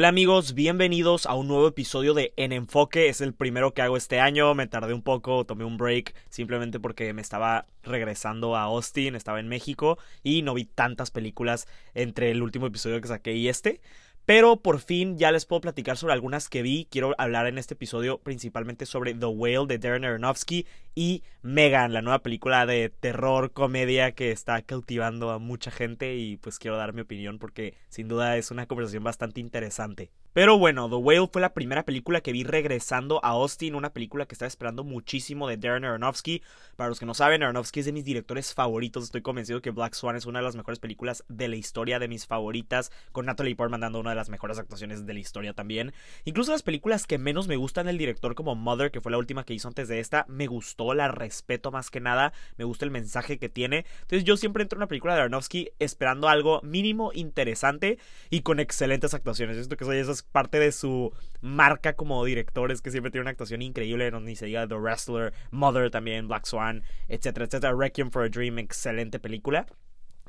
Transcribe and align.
Hola 0.00 0.08
amigos, 0.08 0.54
bienvenidos 0.54 1.26
a 1.26 1.34
un 1.34 1.46
nuevo 1.46 1.68
episodio 1.68 2.14
de 2.14 2.32
En 2.38 2.52
Enfoque. 2.52 3.10
Es 3.10 3.20
el 3.20 3.34
primero 3.34 3.74
que 3.74 3.82
hago 3.82 3.98
este 3.98 4.18
año. 4.18 4.54
Me 4.54 4.66
tardé 4.66 4.94
un 4.94 5.02
poco, 5.02 5.44
tomé 5.44 5.66
un 5.66 5.76
break 5.76 6.14
simplemente 6.30 6.80
porque 6.80 7.12
me 7.12 7.20
estaba 7.20 7.66
regresando 7.82 8.56
a 8.56 8.62
Austin, 8.62 9.14
estaba 9.14 9.40
en 9.40 9.48
México 9.48 9.98
y 10.22 10.40
no 10.40 10.54
vi 10.54 10.64
tantas 10.64 11.10
películas 11.10 11.68
entre 11.92 12.30
el 12.30 12.40
último 12.40 12.66
episodio 12.66 12.98
que 12.98 13.08
saqué 13.08 13.34
y 13.34 13.50
este. 13.50 13.82
Pero 14.26 14.56
por 14.58 14.80
fin 14.80 15.18
ya 15.18 15.32
les 15.32 15.46
puedo 15.46 15.60
platicar 15.60 15.96
sobre 15.96 16.12
algunas 16.12 16.48
que 16.48 16.62
vi. 16.62 16.86
Quiero 16.90 17.14
hablar 17.18 17.46
en 17.46 17.58
este 17.58 17.74
episodio 17.74 18.18
principalmente 18.18 18.86
sobre 18.86 19.14
The 19.14 19.26
Whale 19.26 19.66
de 19.66 19.78
Darren 19.78 20.04
Aronofsky 20.04 20.66
y 20.94 21.22
Megan, 21.42 21.92
la 21.92 22.02
nueva 22.02 22.20
película 22.20 22.66
de 22.66 22.90
terror, 22.90 23.52
comedia 23.52 24.12
que 24.12 24.30
está 24.30 24.60
cautivando 24.62 25.30
a 25.30 25.38
mucha 25.38 25.70
gente 25.70 26.16
y 26.16 26.36
pues 26.36 26.58
quiero 26.58 26.76
dar 26.76 26.92
mi 26.92 27.00
opinión 27.00 27.38
porque 27.38 27.74
sin 27.88 28.08
duda 28.08 28.36
es 28.36 28.50
una 28.50 28.66
conversación 28.66 29.02
bastante 29.02 29.40
interesante. 29.40 30.10
Pero 30.32 30.58
bueno, 30.58 30.88
The 30.88 30.94
Whale 30.94 31.26
fue 31.26 31.42
la 31.42 31.54
primera 31.54 31.84
película 31.84 32.20
que 32.20 32.30
vi 32.30 32.44
regresando 32.44 33.18
a 33.24 33.30
Austin, 33.30 33.74
una 33.74 33.92
película 33.92 34.26
que 34.26 34.34
estaba 34.34 34.46
esperando 34.46 34.84
muchísimo 34.84 35.48
de 35.48 35.56
Darren 35.56 35.84
Aronofsky. 35.84 36.40
Para 36.76 36.88
los 36.88 37.00
que 37.00 37.06
no 37.06 37.14
saben, 37.14 37.42
Aronofsky 37.42 37.80
es 37.80 37.86
de 37.86 37.92
mis 37.92 38.04
directores 38.04 38.54
favoritos. 38.54 39.02
Estoy 39.02 39.22
convencido 39.22 39.60
que 39.60 39.72
Black 39.72 39.94
Swan 39.94 40.14
es 40.14 40.26
una 40.26 40.38
de 40.38 40.44
las 40.44 40.54
mejores 40.54 40.78
películas 40.78 41.24
de 41.28 41.48
la 41.48 41.56
historia, 41.56 41.98
de 41.98 42.06
mis 42.06 42.28
favoritas, 42.28 42.92
con 43.10 43.26
Natalie 43.26 43.56
Portman 43.56 43.80
dando 43.80 43.98
una 43.98 44.09
de 44.10 44.16
las 44.16 44.28
mejores 44.28 44.58
actuaciones 44.58 45.06
de 45.06 45.14
la 45.14 45.20
historia 45.20 45.54
también. 45.54 45.92
Incluso 46.24 46.52
las 46.52 46.62
películas 46.62 47.06
que 47.06 47.18
menos 47.18 47.48
me 47.48 47.56
gustan 47.56 47.86
del 47.86 47.98
director, 47.98 48.34
como 48.34 48.54
Mother, 48.54 48.90
que 48.90 49.00
fue 49.00 49.12
la 49.12 49.18
última 49.18 49.44
que 49.44 49.54
hizo 49.54 49.68
antes 49.68 49.88
de 49.88 50.00
esta, 50.00 50.26
me 50.28 50.46
gustó, 50.46 50.94
la 50.94 51.08
respeto 51.08 51.70
más 51.70 51.90
que 51.90 52.00
nada, 52.00 52.32
me 52.56 52.64
gusta 52.64 52.84
el 52.84 52.90
mensaje 52.90 53.38
que 53.38 53.48
tiene. 53.48 53.86
Entonces 54.02 54.24
yo 54.24 54.36
siempre 54.36 54.62
entro 54.62 54.76
en 54.76 54.80
una 54.80 54.88
película 54.88 55.14
de 55.14 55.20
Aronofsky 55.20 55.70
esperando 55.78 56.28
algo 56.28 56.60
mínimo 56.62 57.12
interesante 57.14 57.98
y 58.30 58.42
con 58.42 58.60
excelentes 58.60 59.14
actuaciones. 59.14 59.56
Esto 59.56 59.76
que 59.76 59.84
soy 59.84 59.98
esas 59.98 60.22
parte 60.22 60.58
de 60.58 60.72
su 60.72 61.12
marca 61.40 61.94
como 61.94 62.24
director, 62.24 62.70
es 62.70 62.82
que 62.82 62.90
siempre 62.90 63.10
tiene 63.10 63.22
una 63.22 63.30
actuación 63.30 63.62
increíble, 63.62 64.10
no 64.10 64.20
ni 64.20 64.36
se 64.36 64.46
diga 64.46 64.66
The 64.66 64.74
Wrestler, 64.74 65.32
Mother 65.50 65.90
también, 65.90 66.28
Black 66.28 66.46
Swan, 66.46 66.82
etcétera, 67.08 67.46
etcétera. 67.46 67.74
Requiem 67.76 68.10
for 68.10 68.24
a 68.24 68.28
Dream, 68.28 68.58
excelente 68.58 69.18
película. 69.18 69.66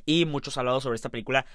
Y 0.06 0.26
muchos 0.26 0.58
hablado 0.58 0.82
sobre 0.82 0.96
esta 0.96 1.10
película 1.10 1.46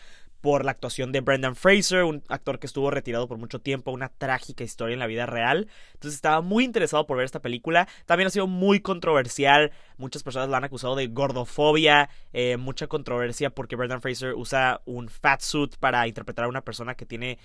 por 0.40 0.64
la 0.64 0.70
actuación 0.70 1.12
de 1.12 1.20
Brendan 1.20 1.56
Fraser, 1.56 2.04
un 2.04 2.22
actor 2.28 2.58
que 2.58 2.66
estuvo 2.66 2.90
retirado 2.90 3.26
por 3.26 3.38
mucho 3.38 3.60
tiempo, 3.60 3.90
una 3.90 4.10
trágica 4.10 4.62
historia 4.62 4.94
en 4.94 5.00
la 5.00 5.06
vida 5.06 5.26
real. 5.26 5.68
Entonces 5.94 6.14
estaba 6.14 6.40
muy 6.40 6.64
interesado 6.64 7.06
por 7.06 7.16
ver 7.16 7.24
esta 7.24 7.40
película. 7.40 7.88
También 8.04 8.28
ha 8.28 8.30
sido 8.30 8.46
muy 8.46 8.80
controversial. 8.80 9.72
Muchas 9.96 10.22
personas 10.22 10.48
la 10.48 10.58
han 10.58 10.64
acusado 10.64 10.94
de 10.94 11.08
gordofobia. 11.08 12.10
Eh, 12.32 12.56
mucha 12.58 12.86
controversia 12.86 13.50
porque 13.50 13.76
Brendan 13.76 14.02
Fraser 14.02 14.34
usa 14.34 14.82
un 14.84 15.08
fat 15.08 15.40
suit 15.40 15.76
para 15.78 16.06
interpretar 16.06 16.44
a 16.44 16.48
una 16.48 16.62
persona 16.62 16.94
que 16.94 17.06
tiene 17.06 17.38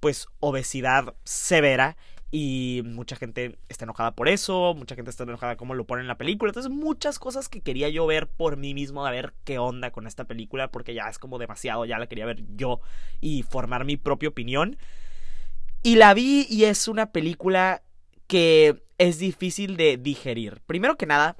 pues 0.00 0.26
obesidad 0.40 1.14
severa 1.24 1.96
y 2.30 2.82
mucha 2.84 3.16
gente 3.16 3.58
está 3.68 3.84
enojada 3.84 4.14
por 4.14 4.28
eso, 4.28 4.74
mucha 4.74 4.94
gente 4.94 5.10
está 5.10 5.22
enojada 5.22 5.56
como 5.56 5.74
lo 5.74 5.86
ponen 5.86 6.02
en 6.02 6.08
la 6.08 6.18
película. 6.18 6.50
Entonces, 6.50 6.70
muchas 6.70 7.18
cosas 7.18 7.48
que 7.48 7.62
quería 7.62 7.88
yo 7.88 8.06
ver 8.06 8.28
por 8.28 8.56
mí 8.56 8.74
mismo, 8.74 9.06
a 9.06 9.10
ver 9.10 9.32
qué 9.44 9.58
onda 9.58 9.90
con 9.90 10.06
esta 10.06 10.24
película, 10.24 10.70
porque 10.70 10.94
ya 10.94 11.08
es 11.08 11.18
como 11.18 11.38
demasiado, 11.38 11.84
ya 11.86 11.98
la 11.98 12.06
quería 12.06 12.26
ver 12.26 12.44
yo 12.56 12.80
y 13.20 13.42
formar 13.44 13.84
mi 13.84 13.96
propia 13.96 14.28
opinión. 14.28 14.76
Y 15.82 15.96
la 15.96 16.12
vi 16.12 16.46
y 16.50 16.64
es 16.64 16.88
una 16.88 17.12
película 17.12 17.82
que 18.26 18.82
es 18.98 19.18
difícil 19.18 19.76
de 19.76 19.96
digerir. 19.96 20.60
Primero 20.66 20.96
que 20.96 21.06
nada, 21.06 21.36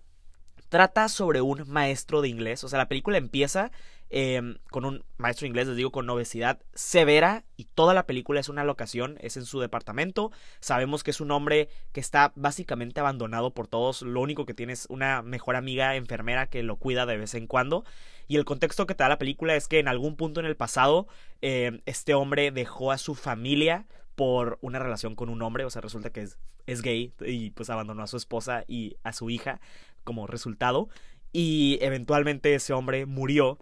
trata 0.69 1.09
sobre 1.09 1.41
un 1.43 1.69
maestro 1.69 2.23
de 2.23 2.29
inglés. 2.29 2.65
O 2.65 2.69
sea, 2.69 2.79
la 2.79 2.89
película 2.89 3.19
empieza 3.19 3.73
Em, 4.11 4.57
con 4.71 4.87
un 4.87 5.05
maestro 5.19 5.47
inglés, 5.47 5.67
les 5.67 5.77
digo, 5.77 5.91
con 5.91 6.09
obesidad 6.09 6.61
severa 6.73 7.45
y 7.59 7.65
toda 7.65 7.93
la 7.93 8.07
película 8.07 8.41
es 8.41 8.49
una 8.49 8.65
locación, 8.65 9.19
es 9.21 9.37
en 9.37 9.45
su 9.45 9.61
departamento. 9.61 10.33
Sabemos 10.61 11.05
que 11.05 11.11
es 11.11 11.21
un 11.21 11.31
hombre 11.31 11.69
que 11.93 12.01
está 12.01 12.33
básicamente 12.35 13.01
abandonado 13.01 13.53
por 13.53 13.67
todos, 13.67 14.01
lo 14.01 14.21
único 14.21 14.47
que 14.47 14.55
tiene 14.55 14.73
es 14.73 14.87
una 14.89 15.21
mejor 15.21 15.57
amiga 15.57 15.95
enfermera 15.97 16.47
que 16.47 16.63
lo 16.63 16.77
cuida 16.77 17.05
de 17.05 17.19
vez 17.19 17.35
en 17.35 17.47
cuando. 17.47 17.85
Y 18.29 18.37
el 18.37 18.47
contexto 18.47 18.87
que 18.87 18.95
te 18.95 19.05
da 19.05 19.11
la 19.11 19.19
película 19.19 19.57
es 19.57 19.69
que 19.69 19.79
en 19.79 19.89
algún 19.89 20.17
punto 20.17 20.41
en 20.41 20.47
el 20.47 20.57
pasado 20.57 21.07
em, 21.43 21.81
este 21.85 22.15
hombre 22.15 22.51
dejó 22.51 22.93
a 22.93 22.99
su 22.99 23.15
familia 23.15 23.87
por 24.15 24.59
una 24.63 24.79
relación 24.79 25.15
con 25.15 25.29
un 25.29 25.43
hombre, 25.43 25.65
o 25.65 25.71
sea, 25.71 25.83
resulta 25.83 26.11
que 26.11 26.23
es, 26.23 26.39
es 26.67 26.83
gay 26.83 27.13
y 27.21 27.51
pues 27.51 27.71
abandonó 27.71 28.03
a 28.03 28.07
su 28.07 28.17
esposa 28.17 28.65
y 28.67 28.97
a 29.03 29.13
su 29.13 29.29
hija 29.31 29.61
como 30.03 30.27
resultado. 30.27 30.89
Y 31.31 31.79
eventualmente 31.83 32.55
ese 32.55 32.73
hombre 32.73 33.05
murió 33.05 33.59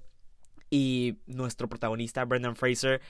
y 0.71 1.17
nuestro 1.27 1.69
protagonista, 1.69 2.25
Brendan 2.25 2.57
Fraser, 2.57 3.01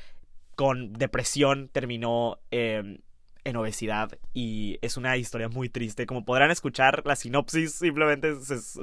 con 0.54 0.94
depresión 0.94 1.68
terminó 1.68 2.38
em, 2.50 2.98
en 3.44 3.56
obesidad 3.56 4.18
y 4.34 4.78
es 4.82 4.96
una 4.96 5.16
historia 5.16 5.48
muy 5.48 5.68
triste. 5.68 6.06
Como 6.06 6.24
podrán 6.24 6.50
escuchar, 6.50 7.02
la 7.04 7.16
sinopsis 7.16 7.74
simplemente 7.74 8.34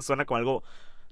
suena 0.02 0.26
como 0.26 0.38
algo 0.38 0.64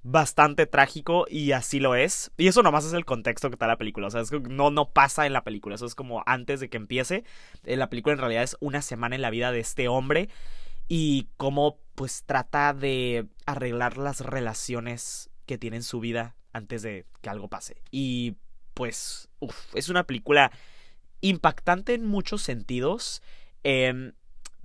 bastante 0.03 0.65
trágico 0.65 1.25
y 1.29 1.51
así 1.51 1.79
lo 1.79 1.95
es. 1.95 2.31
Y 2.37 2.47
eso 2.47 2.63
nomás 2.63 2.85
es 2.85 2.93
el 2.93 3.05
contexto 3.05 3.49
que 3.49 3.55
está 3.55 3.67
la 3.67 3.77
película. 3.77 4.07
O 4.07 4.11
sea, 4.11 4.21
es 4.21 4.29
que 4.29 4.39
no, 4.39 4.71
no 4.71 4.91
pasa 4.91 5.25
en 5.25 5.33
la 5.33 5.43
película. 5.43 5.75
Eso 5.75 5.85
es 5.85 5.95
como 5.95 6.23
antes 6.25 6.59
de 6.59 6.69
que 6.69 6.77
empiece. 6.77 7.23
Eh, 7.65 7.75
la 7.75 7.89
película 7.89 8.13
en 8.13 8.19
realidad 8.19 8.43
es 8.43 8.57
una 8.59 8.81
semana 8.81 9.15
en 9.15 9.21
la 9.21 9.29
vida 9.29 9.51
de 9.51 9.59
este 9.59 9.87
hombre 9.87 10.29
y 10.87 11.29
cómo 11.37 11.79
pues 11.95 12.23
trata 12.25 12.73
de 12.73 13.27
arreglar 13.45 13.97
las 13.97 14.21
relaciones 14.21 15.30
que 15.45 15.57
tiene 15.57 15.77
en 15.77 15.83
su 15.83 15.99
vida 15.99 16.35
antes 16.53 16.81
de 16.81 17.05
que 17.21 17.29
algo 17.29 17.47
pase. 17.47 17.81
Y 17.91 18.35
pues, 18.73 19.29
es 19.73 19.89
una 19.89 20.03
película 20.05 20.51
impactante 21.21 21.93
en 21.93 22.05
muchos 22.05 22.41
sentidos. 22.41 23.21
Em, 23.63 24.13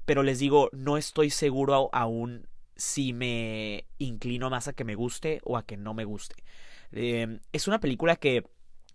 pero 0.04 0.22
les 0.22 0.38
digo, 0.38 0.70
no 0.72 0.96
estoy 0.96 1.30
seguro 1.30 1.90
aún 1.92 2.48
si 2.76 3.12
me 3.12 3.86
inclino 3.98 4.50
más 4.50 4.68
a 4.68 4.72
que 4.72 4.84
me 4.84 4.94
guste 4.94 5.40
o 5.44 5.56
a 5.56 5.64
que 5.64 5.76
no 5.76 5.94
me 5.94 6.04
guste. 6.04 6.36
Em, 6.92 7.40
es 7.52 7.68
una 7.68 7.80
película 7.80 8.16
que 8.16 8.44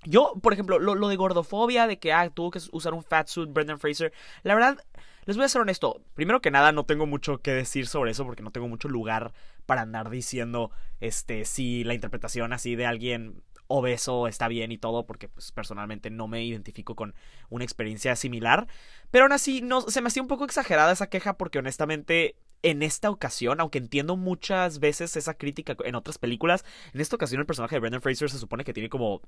yo, 0.03 0.33
por 0.41 0.53
ejemplo, 0.53 0.79
lo, 0.79 0.95
lo, 0.95 1.07
de 1.09 1.15
gordofobia, 1.15 1.85
de 1.85 1.99
que 1.99 2.11
ah, 2.13 2.29
tuvo 2.29 2.51
que 2.51 2.59
usar 2.71 2.93
un 2.93 3.03
fat 3.03 3.27
suit 3.27 3.51
Brendan 3.51 3.79
Fraser, 3.79 4.11
la 4.41 4.55
verdad, 4.55 4.83
les 5.25 5.37
voy 5.37 5.45
a 5.45 5.49
ser 5.49 5.61
honesto. 5.61 6.01
Primero 6.15 6.41
que 6.41 6.49
nada, 6.49 6.71
no 6.71 6.85
tengo 6.85 7.05
mucho 7.05 7.37
que 7.39 7.51
decir 7.51 7.87
sobre 7.87 8.11
eso 8.11 8.25
porque 8.25 8.41
no 8.41 8.51
tengo 8.51 8.67
mucho 8.67 8.87
lugar 8.87 9.33
para 9.71 9.83
andar 9.83 10.09
diciendo 10.09 10.69
este 10.99 11.45
si 11.45 11.85
la 11.85 11.93
interpretación 11.93 12.51
así 12.51 12.75
de 12.75 12.85
alguien 12.85 13.41
obeso 13.67 14.27
está 14.27 14.49
bien 14.49 14.73
y 14.73 14.77
todo, 14.77 15.05
porque 15.05 15.29
pues 15.29 15.53
personalmente 15.53 16.09
no 16.09 16.27
me 16.27 16.43
identifico 16.43 16.93
con 16.93 17.15
una 17.47 17.63
experiencia 17.63 18.17
similar. 18.17 18.67
Pero 19.11 19.23
aún 19.23 19.31
así, 19.31 19.61
no, 19.61 19.79
se 19.79 20.01
me 20.01 20.09
hacía 20.09 20.21
un 20.21 20.27
poco 20.27 20.43
exagerada 20.43 20.91
esa 20.91 21.07
queja 21.07 21.37
porque 21.37 21.59
honestamente 21.59 22.35
en 22.63 22.83
esta 22.83 23.09
ocasión, 23.09 23.61
aunque 23.61 23.77
entiendo 23.77 24.17
muchas 24.17 24.79
veces 24.79 25.15
esa 25.15 25.35
crítica 25.35 25.77
en 25.85 25.95
otras 25.95 26.17
películas, 26.17 26.65
en 26.93 26.99
esta 26.99 27.15
ocasión 27.15 27.39
el 27.39 27.47
personaje 27.47 27.77
de 27.77 27.79
Brendan 27.79 28.01
Fraser 28.01 28.29
se 28.29 28.39
supone 28.39 28.65
que 28.65 28.73
tiene 28.73 28.89
como 28.89 29.21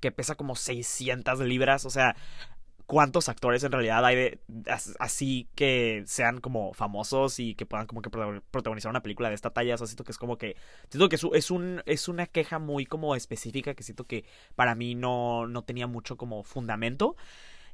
que 0.00 0.10
pesa 0.10 0.34
como 0.34 0.56
600 0.56 1.38
libras, 1.38 1.84
o 1.84 1.90
sea, 1.90 2.16
cuántos 2.88 3.28
actores 3.28 3.62
en 3.64 3.70
realidad 3.70 4.02
hay 4.02 4.16
de, 4.16 4.40
así 4.98 5.46
que 5.54 6.02
sean 6.06 6.40
como 6.40 6.72
famosos 6.72 7.38
y 7.38 7.54
que 7.54 7.66
puedan 7.66 7.86
como 7.86 8.00
que 8.00 8.08
protagonizar 8.08 8.88
una 8.88 9.02
película 9.02 9.28
de 9.28 9.34
esta 9.34 9.50
talla. 9.50 9.74
O 9.74 9.78
sea, 9.78 9.86
siento 9.86 10.04
que 10.04 10.12
es 10.12 10.18
como 10.18 10.38
que. 10.38 10.56
Siento 10.88 11.10
que 11.10 11.16
es, 11.16 11.50
un, 11.50 11.82
es 11.84 12.08
una 12.08 12.26
queja 12.26 12.58
muy 12.58 12.86
como 12.86 13.14
específica 13.14 13.74
que 13.74 13.82
siento 13.82 14.04
que 14.04 14.24
para 14.56 14.74
mí 14.74 14.94
no, 14.94 15.46
no 15.46 15.62
tenía 15.62 15.86
mucho 15.86 16.16
como 16.16 16.42
fundamento. 16.42 17.14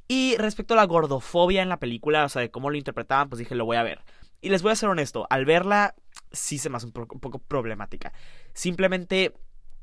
Y 0.08 0.36
respecto 0.36 0.74
a 0.74 0.76
la 0.76 0.84
gordofobia 0.84 1.62
en 1.62 1.68
la 1.68 1.78
película, 1.78 2.24
o 2.24 2.28
sea, 2.28 2.42
de 2.42 2.50
cómo 2.50 2.68
lo 2.68 2.76
interpretaban, 2.76 3.28
pues 3.28 3.38
dije, 3.38 3.54
lo 3.54 3.66
voy 3.66 3.76
a 3.76 3.84
ver. 3.84 4.00
Y 4.40 4.48
les 4.48 4.62
voy 4.62 4.72
a 4.72 4.76
ser 4.76 4.88
honesto, 4.88 5.28
al 5.30 5.44
verla 5.44 5.94
sí 6.32 6.58
se 6.58 6.68
me 6.70 6.76
hace 6.76 6.86
un 6.86 6.92
poco 6.92 7.38
problemática. 7.38 8.12
Simplemente 8.52 9.32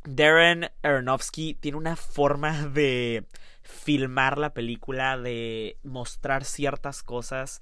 Darren 0.03 0.72
Aronofsky 0.84 1.54
tiene 1.54 1.77
una 1.77 1.95
forma 1.95 2.68
de 2.68 3.25
filmar 3.62 4.38
la 4.38 4.54
película, 4.54 5.18
de 5.18 5.78
mostrar 5.84 6.44
ciertas 6.44 7.04
cosas 7.04 7.62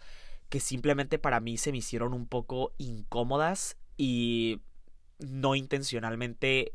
que 0.49 0.59
simplemente 0.59 1.19
para 1.19 1.39
mí 1.39 1.57
se 1.57 1.71
me 1.71 1.77
hicieron 1.77 2.13
un 2.13 2.27
poco 2.27 2.73
incómodas 2.77 3.77
y 3.97 4.61
no 5.19 5.55
intencionalmente 5.55 6.73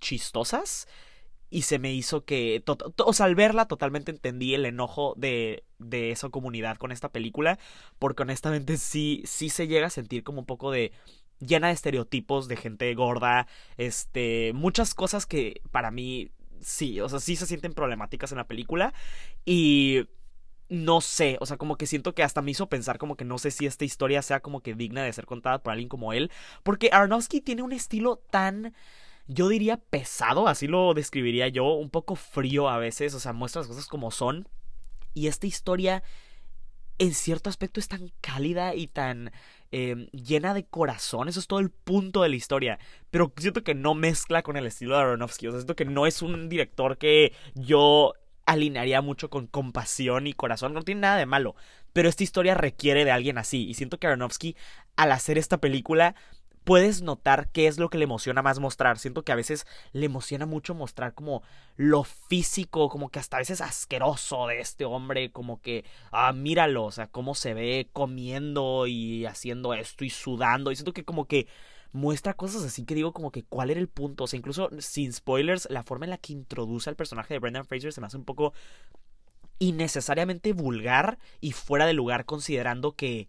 chistosas. 0.00 0.88
Y 1.52 1.62
se 1.62 1.80
me 1.80 1.92
hizo 1.92 2.24
que, 2.24 2.62
o 3.04 3.12
sea, 3.12 3.26
al 3.26 3.34
verla 3.34 3.66
totalmente 3.66 4.12
entendí 4.12 4.54
el 4.54 4.64
enojo 4.64 5.14
de, 5.16 5.64
de 5.78 6.12
esa 6.12 6.28
comunidad 6.28 6.76
con 6.76 6.92
esta 6.92 7.08
película, 7.10 7.58
porque 7.98 8.22
honestamente 8.22 8.76
sí, 8.76 9.22
sí 9.26 9.50
se 9.50 9.66
llega 9.66 9.88
a 9.88 9.90
sentir 9.90 10.22
como 10.22 10.40
un 10.40 10.46
poco 10.46 10.70
de, 10.70 10.92
llena 11.40 11.68
de 11.68 11.72
estereotipos 11.72 12.48
de 12.48 12.56
gente 12.56 12.94
gorda, 12.94 13.48
este, 13.76 14.52
muchas 14.54 14.94
cosas 14.94 15.26
que 15.26 15.62
para 15.72 15.90
mí 15.90 16.30
sí, 16.60 17.00
o 17.00 17.08
sea, 17.08 17.20
sí 17.20 17.36
se 17.36 17.46
sienten 17.46 17.72
problemáticas 17.72 18.32
en 18.32 18.38
la 18.38 18.46
película 18.46 18.94
y 19.44 20.06
no 20.68 21.00
sé, 21.00 21.36
o 21.40 21.46
sea, 21.46 21.56
como 21.56 21.76
que 21.76 21.86
siento 21.86 22.14
que 22.14 22.22
hasta 22.22 22.42
me 22.42 22.52
hizo 22.52 22.68
pensar 22.68 22.98
como 22.98 23.16
que 23.16 23.24
no 23.24 23.38
sé 23.38 23.50
si 23.50 23.66
esta 23.66 23.84
historia 23.84 24.22
sea 24.22 24.40
como 24.40 24.60
que 24.62 24.74
digna 24.74 25.02
de 25.02 25.12
ser 25.12 25.26
contada 25.26 25.62
por 25.62 25.72
alguien 25.72 25.88
como 25.88 26.12
él, 26.12 26.30
porque 26.62 26.90
Aronofsky 26.92 27.40
tiene 27.40 27.62
un 27.62 27.72
estilo 27.72 28.16
tan 28.30 28.72
yo 29.26 29.48
diría 29.48 29.76
pesado, 29.76 30.48
así 30.48 30.66
lo 30.66 30.92
describiría 30.92 31.48
yo, 31.48 31.74
un 31.74 31.90
poco 31.90 32.16
frío 32.16 32.68
a 32.68 32.78
veces, 32.78 33.14
o 33.14 33.20
sea, 33.20 33.32
muestra 33.32 33.60
las 33.60 33.68
cosas 33.68 33.86
como 33.86 34.10
son 34.10 34.48
Y 35.14 35.28
esta 35.28 35.46
historia, 35.46 36.02
en 37.00 37.14
cierto 37.14 37.48
aspecto, 37.48 37.80
es 37.80 37.88
tan 37.88 38.12
cálida 38.20 38.74
y 38.74 38.86
tan 38.86 39.32
em, 39.72 40.06
llena 40.08 40.52
de 40.52 40.66
corazón. 40.66 41.28
Eso 41.28 41.40
es 41.40 41.46
todo 41.46 41.58
el 41.58 41.70
punto 41.70 42.22
de 42.22 42.28
la 42.28 42.36
historia. 42.36 42.78
Pero 43.10 43.32
siento 43.38 43.64
que 43.64 43.74
no 43.74 43.94
mezcla 43.94 44.42
con 44.42 44.58
el 44.58 44.66
estilo 44.66 44.94
de 44.94 45.00
Aronofsky. 45.00 45.46
O 45.46 45.50
sea, 45.50 45.60
siento 45.60 45.76
que 45.76 45.86
no 45.86 46.06
es 46.06 46.20
un 46.20 46.50
director 46.50 46.98
que 46.98 47.32
yo 47.54 48.12
alinearía 48.44 49.00
mucho 49.00 49.30
con 49.30 49.46
compasión 49.46 50.26
y 50.26 50.34
corazón. 50.34 50.74
No 50.74 50.82
tiene 50.82 51.00
nada 51.00 51.16
de 51.16 51.24
malo. 51.24 51.56
Pero 51.94 52.10
esta 52.10 52.22
historia 52.22 52.54
requiere 52.54 53.06
de 53.06 53.12
alguien 53.12 53.38
así. 53.38 53.66
Y 53.66 53.74
siento 53.74 53.98
que 53.98 54.06
Aronofsky, 54.06 54.54
al 54.96 55.12
hacer 55.12 55.38
esta 55.38 55.56
película, 55.56 56.14
puedes 56.70 57.02
notar 57.02 57.48
qué 57.50 57.66
es 57.66 57.80
lo 57.80 57.90
que 57.90 57.98
le 57.98 58.04
emociona 58.04 58.42
más 58.42 58.60
mostrar. 58.60 58.96
Siento 58.96 59.24
que 59.24 59.32
a 59.32 59.34
veces 59.34 59.66
le 59.90 60.06
emociona 60.06 60.46
mucho 60.46 60.72
mostrar 60.72 61.14
como 61.14 61.42
lo 61.74 62.04
físico, 62.04 62.88
como 62.88 63.08
que 63.08 63.18
hasta 63.18 63.38
a 63.38 63.40
veces 63.40 63.60
asqueroso 63.60 64.46
de 64.46 64.60
este 64.60 64.84
hombre, 64.84 65.32
como 65.32 65.60
que, 65.60 65.84
ah, 66.12 66.32
míralo, 66.32 66.84
o 66.84 66.92
sea, 66.92 67.08
cómo 67.08 67.34
se 67.34 67.54
ve 67.54 67.88
comiendo 67.92 68.86
y 68.86 69.26
haciendo 69.26 69.74
esto 69.74 70.04
y 70.04 70.10
sudando. 70.10 70.70
Y 70.70 70.76
siento 70.76 70.92
que 70.92 71.04
como 71.04 71.24
que 71.24 71.48
muestra 71.90 72.34
cosas 72.34 72.62
así 72.62 72.84
que 72.84 72.94
digo 72.94 73.12
como 73.12 73.32
que 73.32 73.42
cuál 73.42 73.70
era 73.70 73.80
el 73.80 73.88
punto. 73.88 74.22
O 74.22 74.26
sea, 74.28 74.38
incluso 74.38 74.70
sin 74.78 75.12
spoilers, 75.12 75.66
la 75.70 75.82
forma 75.82 76.06
en 76.06 76.10
la 76.10 76.18
que 76.18 76.34
introduce 76.34 76.88
al 76.88 76.94
personaje 76.94 77.34
de 77.34 77.40
Brendan 77.40 77.64
Fraser 77.64 77.92
se 77.92 78.00
me 78.00 78.06
hace 78.06 78.16
un 78.16 78.24
poco 78.24 78.52
innecesariamente 79.58 80.52
vulgar 80.52 81.18
y 81.40 81.50
fuera 81.50 81.86
de 81.86 81.94
lugar 81.94 82.26
considerando 82.26 82.92
que 82.92 83.28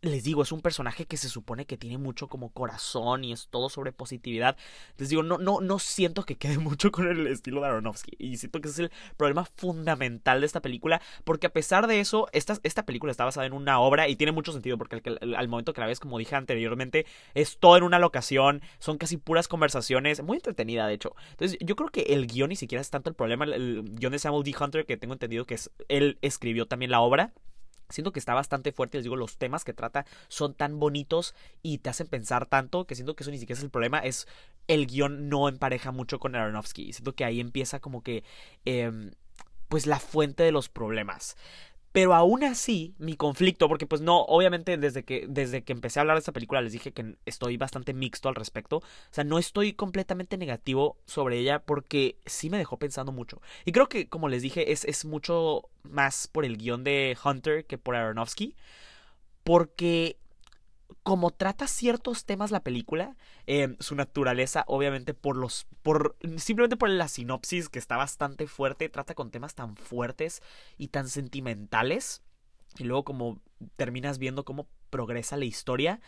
les 0.00 0.22
digo, 0.22 0.42
es 0.42 0.52
un 0.52 0.60
personaje 0.60 1.06
que 1.06 1.16
se 1.16 1.28
supone 1.28 1.66
que 1.66 1.76
tiene 1.76 1.98
mucho 1.98 2.28
como 2.28 2.50
corazón 2.50 3.24
y 3.24 3.32
es 3.32 3.48
todo 3.48 3.68
sobre 3.68 3.92
positividad. 3.92 4.56
Les 4.96 5.08
digo, 5.08 5.22
no, 5.22 5.38
no, 5.38 5.60
no 5.60 5.78
siento 5.78 6.24
que 6.24 6.36
quede 6.36 6.58
mucho 6.58 6.92
con 6.92 7.08
el 7.08 7.26
estilo 7.26 7.60
de 7.60 7.66
Aronofsky. 7.66 8.16
Y 8.18 8.36
siento 8.36 8.60
que 8.60 8.68
ese 8.68 8.84
es 8.84 8.90
el 8.90 8.96
problema 9.16 9.44
fundamental 9.56 10.40
de 10.40 10.46
esta 10.46 10.60
película. 10.60 11.00
Porque 11.24 11.48
a 11.48 11.52
pesar 11.52 11.86
de 11.86 12.00
eso, 12.00 12.28
esta, 12.32 12.58
esta 12.62 12.84
película 12.84 13.10
está 13.10 13.24
basada 13.24 13.46
en 13.46 13.52
una 13.52 13.80
obra 13.80 14.08
y 14.08 14.16
tiene 14.16 14.32
mucho 14.32 14.52
sentido. 14.52 14.78
Porque 14.78 15.02
al, 15.20 15.48
momento 15.48 15.72
que 15.72 15.80
la 15.80 15.86
ves, 15.86 16.00
como 16.00 16.18
dije 16.18 16.36
anteriormente, 16.36 17.06
es 17.34 17.58
todo 17.58 17.76
en 17.76 17.82
una 17.82 17.98
locación. 17.98 18.62
Son 18.78 18.98
casi 18.98 19.16
puras 19.16 19.48
conversaciones. 19.48 20.22
Muy 20.22 20.36
entretenida, 20.36 20.86
de 20.86 20.94
hecho. 20.94 21.14
Entonces, 21.30 21.58
yo 21.60 21.74
creo 21.76 21.88
que 21.88 22.02
el 22.02 22.26
guion 22.26 22.50
ni 22.50 22.56
siquiera 22.56 22.80
es 22.80 22.90
tanto 22.90 23.10
el 23.10 23.16
problema. 23.16 23.44
El, 23.44 23.52
el 23.52 23.82
guion 23.96 24.12
de 24.12 24.18
Samuel 24.18 24.44
D. 24.44 24.54
Hunter, 24.58 24.86
que 24.86 24.96
tengo 24.96 25.14
entendido 25.14 25.44
que 25.44 25.54
es, 25.54 25.70
él 25.88 26.18
escribió 26.22 26.66
también 26.66 26.90
la 26.90 27.00
obra. 27.00 27.32
Siento 27.88 28.12
que 28.12 28.18
está 28.18 28.34
bastante 28.34 28.72
fuerte, 28.72 28.98
les 28.98 29.04
digo, 29.04 29.16
los 29.16 29.38
temas 29.38 29.64
que 29.64 29.72
trata 29.72 30.04
son 30.28 30.54
tan 30.54 30.78
bonitos 30.78 31.34
y 31.62 31.78
te 31.78 31.90
hacen 31.90 32.06
pensar 32.06 32.46
tanto 32.46 32.86
que 32.86 32.94
siento 32.94 33.16
que 33.16 33.22
eso 33.22 33.30
ni 33.30 33.38
siquiera 33.38 33.58
es 33.58 33.64
el 33.64 33.70
problema, 33.70 33.98
es 34.00 34.26
el 34.66 34.86
guion 34.86 35.28
no 35.28 35.48
empareja 35.48 35.90
mucho 35.90 36.18
con 36.18 36.34
Aronofsky. 36.34 36.92
Siento 36.92 37.14
que 37.14 37.24
ahí 37.24 37.40
empieza 37.40 37.80
como 37.80 38.02
que... 38.02 38.24
Eh, 38.64 39.10
pues 39.68 39.86
la 39.86 40.00
fuente 40.00 40.42
de 40.42 40.52
los 40.52 40.68
problemas. 40.68 41.36
Pero 41.98 42.14
aún 42.14 42.44
así, 42.44 42.94
mi 42.98 43.16
conflicto, 43.16 43.66
porque 43.66 43.84
pues 43.84 44.00
no, 44.00 44.20
obviamente 44.20 44.76
desde 44.76 45.02
que, 45.02 45.26
desde 45.28 45.64
que 45.64 45.72
empecé 45.72 45.98
a 45.98 46.02
hablar 46.02 46.14
de 46.14 46.20
esta 46.20 46.30
película 46.30 46.62
les 46.62 46.72
dije 46.72 46.92
que 46.92 47.16
estoy 47.26 47.56
bastante 47.56 47.92
mixto 47.92 48.28
al 48.28 48.36
respecto. 48.36 48.76
O 48.76 48.82
sea, 49.10 49.24
no 49.24 49.36
estoy 49.36 49.72
completamente 49.72 50.38
negativo 50.38 50.96
sobre 51.06 51.38
ella 51.38 51.58
porque 51.58 52.16
sí 52.24 52.50
me 52.50 52.58
dejó 52.58 52.76
pensando 52.78 53.10
mucho. 53.10 53.42
Y 53.64 53.72
creo 53.72 53.88
que, 53.88 54.08
como 54.08 54.28
les 54.28 54.42
dije, 54.42 54.70
es, 54.70 54.84
es 54.84 55.06
mucho 55.06 55.70
más 55.82 56.28
por 56.28 56.44
el 56.44 56.56
guion 56.56 56.84
de 56.84 57.18
Hunter 57.24 57.64
que 57.66 57.78
por 57.78 57.96
Aronofsky. 57.96 58.54
Porque 59.42 60.18
como 61.08 61.30
trata 61.30 61.66
ciertos 61.66 62.26
temas 62.26 62.50
la 62.50 62.60
película, 62.60 63.16
em, 63.46 63.78
su 63.80 63.94
naturaleza, 63.94 64.64
obviamente, 64.66 65.14
por 65.14 65.36
los. 65.36 65.66
por. 65.80 66.18
simplemente 66.36 66.76
por 66.76 66.90
la 66.90 67.08
sinopsis, 67.08 67.70
que 67.70 67.78
está 67.78 67.96
bastante 67.96 68.46
fuerte, 68.46 68.90
trata 68.90 69.14
con 69.14 69.30
temas 69.30 69.54
tan 69.54 69.74
fuertes 69.74 70.42
y 70.76 70.88
tan 70.88 71.08
sentimentales. 71.08 72.20
Y 72.76 72.84
luego, 72.84 73.04
como 73.04 73.40
terminas 73.76 74.18
viendo 74.18 74.44
cómo 74.44 74.68
progresa 74.90 75.38
la 75.38 75.46
historia, 75.46 76.02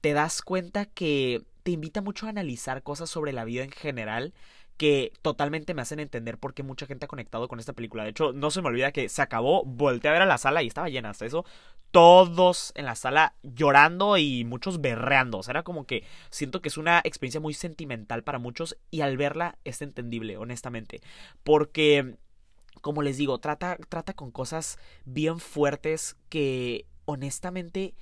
te 0.00 0.12
das 0.12 0.40
cuenta 0.40 0.86
que 0.86 1.42
te 1.64 1.72
invita 1.72 2.00
mucho 2.00 2.26
a 2.26 2.28
analizar 2.28 2.84
cosas 2.84 3.10
sobre 3.10 3.32
la 3.32 3.44
vida 3.44 3.64
en 3.64 3.72
general 3.72 4.34
que 4.76 5.12
totalmente 5.22 5.74
me 5.74 5.82
hacen 5.82 6.00
entender 6.00 6.38
por 6.38 6.54
qué 6.54 6.62
mucha 6.62 6.86
gente 6.86 7.04
ha 7.04 7.08
conectado 7.08 7.48
con 7.48 7.60
esta 7.60 7.72
película. 7.72 8.04
De 8.04 8.10
hecho, 8.10 8.32
no 8.32 8.50
se 8.50 8.60
me 8.60 8.68
olvida 8.68 8.92
que 8.92 9.08
se 9.08 9.22
acabó, 9.22 9.64
volteé 9.64 10.10
a 10.10 10.12
ver 10.12 10.22
a 10.22 10.26
la 10.26 10.38
sala 10.38 10.62
y 10.62 10.66
estaba 10.66 10.88
llena 10.88 11.10
hasta 11.10 11.26
eso. 11.26 11.44
Todos 11.92 12.72
en 12.74 12.86
la 12.86 12.96
sala 12.96 13.36
llorando 13.42 14.16
y 14.16 14.44
muchos 14.44 14.80
berreando. 14.80 15.38
O 15.38 15.42
sea, 15.44 15.52
era 15.52 15.62
como 15.62 15.86
que 15.86 16.04
siento 16.30 16.60
que 16.60 16.68
es 16.68 16.76
una 16.76 17.00
experiencia 17.04 17.40
muy 17.40 17.54
sentimental 17.54 18.24
para 18.24 18.40
muchos 18.40 18.76
y 18.90 19.02
al 19.02 19.16
verla 19.16 19.58
es 19.64 19.80
entendible, 19.80 20.36
honestamente. 20.36 21.00
Porque, 21.44 22.16
como 22.80 23.02
les 23.02 23.16
digo, 23.16 23.38
trata, 23.38 23.76
trata 23.88 24.14
con 24.14 24.32
cosas 24.32 24.78
bien 25.04 25.38
fuertes 25.38 26.16
que 26.28 26.86
honestamente 27.04 27.94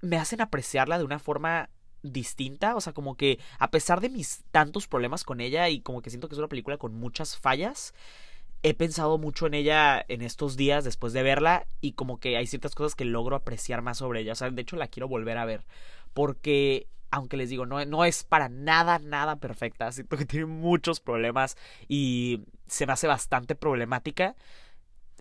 me 0.00 0.16
hacen 0.16 0.40
apreciarla 0.40 0.98
de 0.98 1.04
una 1.04 1.20
forma 1.20 1.70
distinta, 2.02 2.74
o 2.76 2.80
sea, 2.80 2.92
como 2.92 3.16
que 3.16 3.38
a 3.58 3.70
pesar 3.70 4.00
de 4.00 4.08
mis 4.08 4.44
tantos 4.50 4.88
problemas 4.88 5.24
con 5.24 5.40
ella 5.40 5.68
y 5.68 5.80
como 5.80 6.02
que 6.02 6.10
siento 6.10 6.28
que 6.28 6.34
es 6.34 6.38
una 6.38 6.48
película 6.48 6.78
con 6.78 6.94
muchas 6.94 7.36
fallas, 7.36 7.94
he 8.62 8.74
pensado 8.74 9.18
mucho 9.18 9.46
en 9.46 9.54
ella 9.54 10.04
en 10.08 10.22
estos 10.22 10.56
días 10.56 10.84
después 10.84 11.12
de 11.12 11.22
verla 11.22 11.66
y 11.80 11.92
como 11.92 12.18
que 12.18 12.36
hay 12.36 12.46
ciertas 12.46 12.74
cosas 12.74 12.94
que 12.94 13.04
logro 13.04 13.36
apreciar 13.36 13.82
más 13.82 13.98
sobre 13.98 14.20
ella, 14.20 14.32
o 14.32 14.36
sea, 14.36 14.50
de 14.50 14.62
hecho 14.62 14.76
la 14.76 14.88
quiero 14.88 15.08
volver 15.08 15.38
a 15.38 15.44
ver, 15.44 15.64
porque 16.14 16.86
aunque 17.10 17.36
les 17.36 17.50
digo, 17.50 17.66
no, 17.66 17.84
no 17.84 18.04
es 18.04 18.24
para 18.24 18.48
nada, 18.48 18.98
nada 18.98 19.36
perfecta, 19.36 19.92
siento 19.92 20.16
que 20.16 20.24
tiene 20.24 20.46
muchos 20.46 20.98
problemas 20.98 21.56
y 21.86 22.40
se 22.66 22.86
me 22.86 22.94
hace 22.94 23.06
bastante 23.06 23.54
problemática. 23.54 24.34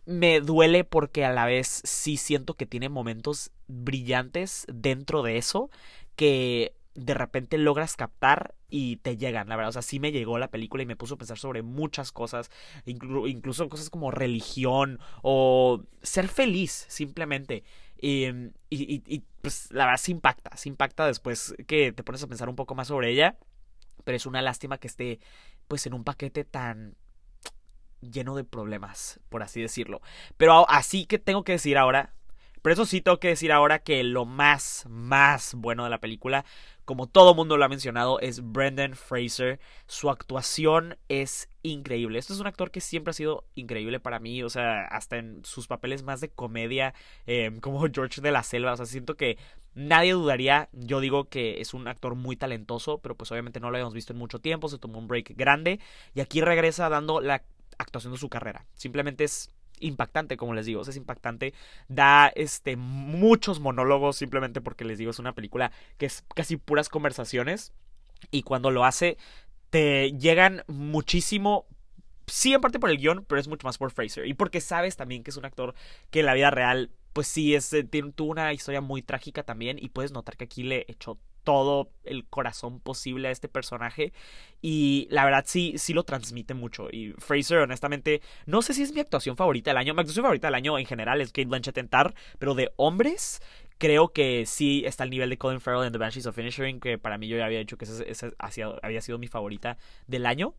Me 0.05 0.39
duele 0.39 0.83
porque 0.83 1.25
a 1.25 1.31
la 1.31 1.45
vez 1.45 1.81
sí 1.85 2.17
siento 2.17 2.55
que 2.55 2.65
tiene 2.65 2.89
momentos 2.89 3.51
brillantes 3.67 4.65
dentro 4.67 5.21
de 5.21 5.37
eso 5.37 5.69
que 6.15 6.75
de 6.93 7.13
repente 7.13 7.57
logras 7.57 7.95
captar 7.95 8.55
y 8.69 8.97
te 8.97 9.17
llegan, 9.17 9.49
la 9.49 9.55
verdad. 9.55 9.69
O 9.69 9.73
sea, 9.73 9.81
sí 9.81 9.99
me 9.99 10.11
llegó 10.11 10.39
la 10.39 10.49
película 10.49 10.83
y 10.83 10.85
me 10.85 10.95
puso 10.95 11.15
a 11.15 11.17
pensar 11.17 11.37
sobre 11.37 11.61
muchas 11.61 12.11
cosas, 12.11 12.49
incluso 12.85 13.69
cosas 13.69 13.89
como 13.89 14.11
religión 14.11 14.99
o 15.21 15.83
ser 16.01 16.27
feliz, 16.27 16.85
simplemente. 16.89 17.63
Y, 17.99 18.27
y, 18.69 19.23
pues 19.41 19.71
la 19.71 19.85
verdad 19.85 19.99
se 19.99 20.11
impacta, 20.11 20.55
se 20.57 20.69
impacta 20.69 21.05
después 21.05 21.53
que 21.67 21.91
te 21.91 22.03
pones 22.03 22.23
a 22.23 22.27
pensar 22.27 22.49
un 22.49 22.55
poco 22.55 22.75
más 22.75 22.87
sobre 22.87 23.11
ella. 23.11 23.37
Pero 24.03 24.15
es 24.15 24.25
una 24.25 24.41
lástima 24.41 24.79
que 24.79 24.87
esté 24.87 25.19
pues 25.67 25.85
en 25.85 25.93
un 25.93 26.03
paquete 26.03 26.43
tan 26.43 26.95
lleno 28.01 28.35
de 28.35 28.43
problemas, 28.43 29.19
por 29.29 29.43
así 29.43 29.61
decirlo. 29.61 30.01
Pero 30.37 30.67
así 30.69 31.05
que 31.05 31.19
tengo 31.19 31.43
que 31.43 31.53
decir 31.53 31.77
ahora, 31.77 32.13
pero 32.61 32.73
eso 32.73 32.85
sí 32.85 33.01
tengo 33.01 33.19
que 33.19 33.29
decir 33.29 33.51
ahora 33.51 33.79
que 33.79 34.03
lo 34.03 34.25
más, 34.25 34.85
más 34.89 35.55
bueno 35.55 35.83
de 35.83 35.89
la 35.89 35.99
película, 35.99 36.45
como 36.85 37.07
todo 37.07 37.33
mundo 37.33 37.57
lo 37.57 37.65
ha 37.65 37.69
mencionado, 37.69 38.19
es 38.19 38.41
Brendan 38.51 38.95
Fraser. 38.95 39.59
Su 39.87 40.09
actuación 40.09 40.97
es 41.07 41.47
increíble. 41.63 42.19
Este 42.19 42.33
es 42.33 42.39
un 42.39 42.47
actor 42.47 42.69
que 42.71 42.81
siempre 42.81 43.11
ha 43.11 43.13
sido 43.13 43.45
increíble 43.55 43.99
para 43.99 44.19
mí, 44.19 44.43
o 44.43 44.49
sea, 44.49 44.85
hasta 44.87 45.17
en 45.17 45.43
sus 45.45 45.67
papeles 45.67 46.03
más 46.03 46.21
de 46.21 46.29
comedia, 46.29 46.93
em, 47.25 47.59
como 47.59 47.79
George 47.93 48.21
de 48.21 48.31
la 48.31 48.43
Selva. 48.43 48.73
O 48.73 48.77
sea, 48.77 48.85
siento 48.85 49.15
que 49.15 49.37
nadie 49.73 50.13
dudaría. 50.13 50.69
Yo 50.73 50.99
digo 50.99 51.29
que 51.29 51.61
es 51.61 51.73
un 51.73 51.87
actor 51.87 52.15
muy 52.15 52.35
talentoso, 52.35 52.97
pero 52.97 53.15
pues 53.15 53.31
obviamente 53.31 53.59
no 53.59 53.69
lo 53.71 53.77
habíamos 53.77 53.93
visto 53.93 54.13
en 54.13 54.19
mucho 54.19 54.39
tiempo. 54.39 54.67
Se 54.67 54.77
tomó 54.77 54.99
un 54.99 55.07
break 55.07 55.35
grande 55.37 55.79
y 56.13 56.21
aquí 56.21 56.41
regresa 56.41 56.89
dando 56.89 57.21
la 57.21 57.43
actuación 57.77 58.13
de 58.13 58.19
su 58.19 58.29
carrera. 58.29 58.65
Simplemente 58.73 59.23
es 59.23 59.49
impactante, 59.81 60.37
como 60.37 60.53
les 60.53 60.65
digo, 60.65 60.81
es 60.81 60.95
impactante, 60.95 61.53
da 61.87 62.27
este 62.29 62.75
muchos 62.75 63.59
monólogos 63.59 64.17
simplemente 64.17 64.61
porque 64.61 64.85
les 64.85 64.97
digo, 64.97 65.11
es 65.11 65.19
una 65.19 65.33
película 65.33 65.71
que 65.97 66.05
es 66.05 66.23
casi 66.35 66.57
puras 66.57 66.89
conversaciones 66.89 67.73
y 68.29 68.43
cuando 68.43 68.71
lo 68.71 68.85
hace 68.85 69.17
te 69.69 70.11
llegan 70.13 70.63
muchísimo 70.67 71.65
sí 72.27 72.53
en 72.53 72.61
parte 72.61 72.79
por 72.79 72.89
el 72.89 72.97
guion, 72.97 73.25
pero 73.27 73.39
es 73.41 73.47
mucho 73.47 73.67
más 73.67 73.77
por 73.77 73.91
Fraser. 73.91 74.25
Y 74.27 74.33
porque 74.33 74.61
sabes 74.61 74.95
también 74.95 75.23
que 75.23 75.31
es 75.31 75.37
un 75.37 75.45
actor 75.45 75.75
que 76.11 76.21
en 76.21 76.25
la 76.25 76.33
vida 76.33 76.51
real 76.51 76.91
pues 77.13 77.27
sí, 77.27 77.55
es, 77.55 77.73
eh, 77.73 77.83
tuvo 77.83 78.31
una 78.31 78.53
historia 78.53 78.81
muy 78.81 79.01
trágica 79.01 79.43
también 79.43 79.77
y 79.79 79.89
puedes 79.89 80.11
notar 80.11 80.37
que 80.37 80.45
aquí 80.45 80.63
le 80.63 80.85
echó 80.87 81.17
todo 81.43 81.89
el 82.03 82.25
corazón 82.25 82.79
posible 82.79 83.27
a 83.27 83.31
este 83.31 83.47
personaje 83.47 84.13
y 84.61 85.07
la 85.09 85.25
verdad 85.25 85.43
sí, 85.47 85.73
sí 85.77 85.93
lo 85.93 86.03
transmite 86.03 86.53
mucho 86.53 86.87
y 86.91 87.13
Fraser 87.17 87.59
honestamente 87.59 88.21
no 88.45 88.61
sé 88.61 88.73
si 88.73 88.83
es 88.83 88.93
mi 88.93 88.99
actuación 88.99 89.37
favorita 89.37 89.71
del 89.71 89.77
año, 89.77 89.93
mi 89.93 90.01
actuación 90.01 90.23
favorita 90.23 90.47
del 90.47 90.55
año 90.55 90.77
en 90.77 90.85
general 90.85 91.21
es 91.21 91.31
Kate 91.31 91.47
Blanchett 91.47 91.77
en 91.77 91.87
Tar, 91.87 92.13
pero 92.39 92.55
de 92.55 92.71
hombres 92.75 93.41
creo 93.77 94.09
que 94.09 94.45
sí 94.45 94.83
está 94.85 95.03
al 95.03 95.09
nivel 95.09 95.29
de 95.29 95.37
Colin 95.37 95.59
Farrell 95.59 95.85
en 95.85 95.91
The 95.91 95.97
Banshees 95.97 96.27
of 96.27 96.35
Finishing 96.35 96.79
que 96.79 96.97
para 96.97 97.17
mí 97.17 97.27
yo 97.27 97.37
ya 97.37 97.45
había 97.45 97.59
dicho 97.59 97.77
que 97.77 97.85
esa, 97.85 98.31
había 98.81 99.01
sido 99.01 99.17
mi 99.17 99.27
favorita 99.27 99.77
del 100.07 100.25
año 100.25 100.53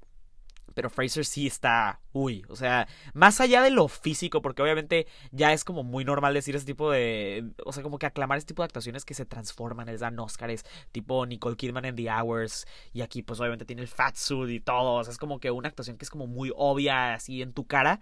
pero 0.74 0.88
Fraser 0.88 1.24
sí 1.24 1.46
está, 1.46 2.00
uy, 2.12 2.44
o 2.48 2.56
sea, 2.56 2.88
más 3.12 3.40
allá 3.40 3.62
de 3.62 3.70
lo 3.70 3.88
físico, 3.88 4.40
porque 4.40 4.62
obviamente 4.62 5.06
ya 5.30 5.52
es 5.52 5.64
como 5.64 5.82
muy 5.82 6.04
normal 6.04 6.32
decir 6.32 6.56
ese 6.56 6.64
tipo 6.64 6.90
de, 6.90 7.50
o 7.66 7.72
sea, 7.72 7.82
como 7.82 7.98
que 7.98 8.06
aclamar 8.06 8.38
ese 8.38 8.46
tipo 8.46 8.62
de 8.62 8.66
actuaciones 8.66 9.04
que 9.04 9.14
se 9.14 9.26
transforman, 9.26 9.86
les 9.86 10.00
dan 10.00 10.18
Oscars, 10.18 10.64
tipo 10.90 11.26
Nicole 11.26 11.56
Kidman 11.56 11.84
en 11.84 11.96
The 11.96 12.10
Hours, 12.10 12.66
y 12.92 13.02
aquí 13.02 13.22
pues 13.22 13.38
obviamente 13.40 13.66
tiene 13.66 13.82
el 13.82 13.88
fat 13.88 14.16
suit 14.16 14.50
y 14.50 14.60
todo, 14.60 14.94
o 14.94 15.04
sea, 15.04 15.12
es 15.12 15.18
como 15.18 15.40
que 15.40 15.50
una 15.50 15.68
actuación 15.68 15.98
que 15.98 16.04
es 16.04 16.10
como 16.10 16.26
muy 16.26 16.50
obvia, 16.56 17.14
así 17.14 17.42
en 17.42 17.52
tu 17.52 17.66
cara, 17.66 18.00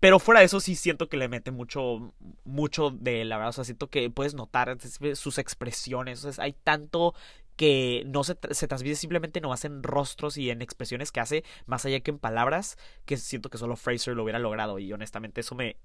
Pero 0.00 0.20
fuera 0.20 0.40
de 0.40 0.46
eso 0.46 0.60
sí 0.60 0.76
siento 0.76 1.08
que 1.08 1.16
le 1.16 1.28
mete 1.28 1.50
mucho, 1.50 2.14
mucho 2.44 2.90
de 2.90 3.24
la 3.24 3.36
verdad. 3.36 3.50
O 3.50 3.52
sea, 3.52 3.64
siento 3.64 3.88
que 3.90 4.10
puedes 4.10 4.34
notar 4.34 4.76
sus 5.14 5.38
expresiones. 5.38 6.24
O 6.24 6.32
sea, 6.32 6.44
hay 6.44 6.52
tanto 6.52 7.14
que 7.58 8.04
no 8.06 8.22
se, 8.22 8.38
se 8.52 8.68
transmite 8.68 8.94
simplemente 8.94 9.40
no 9.40 9.52
en 9.62 9.82
rostros 9.82 10.36
y 10.36 10.48
en 10.48 10.62
expresiones 10.62 11.10
que 11.10 11.18
hace, 11.18 11.44
más 11.66 11.84
allá 11.84 11.98
que 11.98 12.12
en 12.12 12.20
palabras, 12.20 12.78
que 13.04 13.16
siento 13.16 13.50
que 13.50 13.58
solo 13.58 13.74
Fraser 13.74 14.14
lo 14.14 14.22
hubiera 14.22 14.38
logrado. 14.38 14.78
Y 14.78 14.92
honestamente 14.92 15.40
eso 15.40 15.56
me, 15.56 15.76